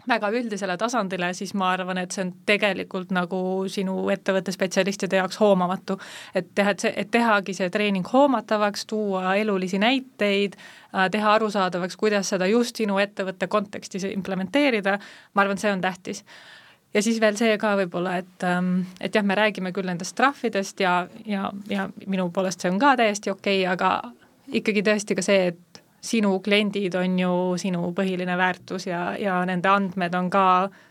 [0.07, 3.39] väga üldisele tasandile, siis ma arvan, et see on tegelikult nagu
[3.71, 5.99] sinu ettevõtte spetsialistide jaoks hoomamatu.
[6.35, 11.97] et teha, et see, et tehagi see treening hoomatavaks, tuua elulisi näiteid, äh, teha arusaadavaks,
[11.97, 14.99] kuidas seda just sinu ettevõtte kontekstis implementeerida,
[15.33, 16.23] ma arvan, see on tähtis
[16.95, 20.79] ja siis veel see ka võib-olla, et, ähm, et jah, me räägime küll nendest trahvidest
[20.79, 24.13] ja, ja, ja minu poolest see on ka täiesti okei okay,, aga
[24.61, 25.74] ikkagi tõesti ka see, et
[26.05, 27.31] sinu kliendid on ju
[27.61, 30.45] sinu põhiline väärtus ja, ja nende andmed on ka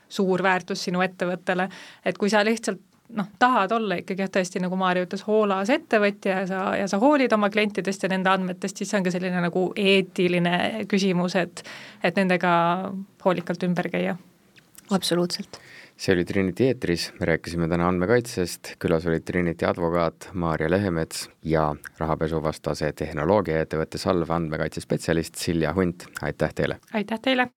[0.08, 1.68] suur väärtus sinu ettevõttele,
[2.04, 2.82] et kui sa lihtsalt
[3.14, 6.98] noh, tahad olla ikkagi jah, tõesti nagu Maarja ütles, hoolas ettevõtja ja sa, ja sa
[7.02, 11.64] hoolid oma klientidest ja nende andmetest, siis see on ka selline nagu eetiline küsimus, et
[12.04, 12.54] et nendega
[13.24, 14.16] hoolikalt ümber käia.
[14.90, 15.60] absoluutselt
[15.96, 21.68] see oli Trinity eetris, me rääkisime täna andmekaitsest, külas olid Trinity advokaat Maarja Lehemets ja
[21.98, 26.80] rahapesuvastase tehnoloogiaettevõtte Salv andmekaitsespetsialist Silja Hunt, aitäh teile!
[26.92, 27.48] aitäh teile!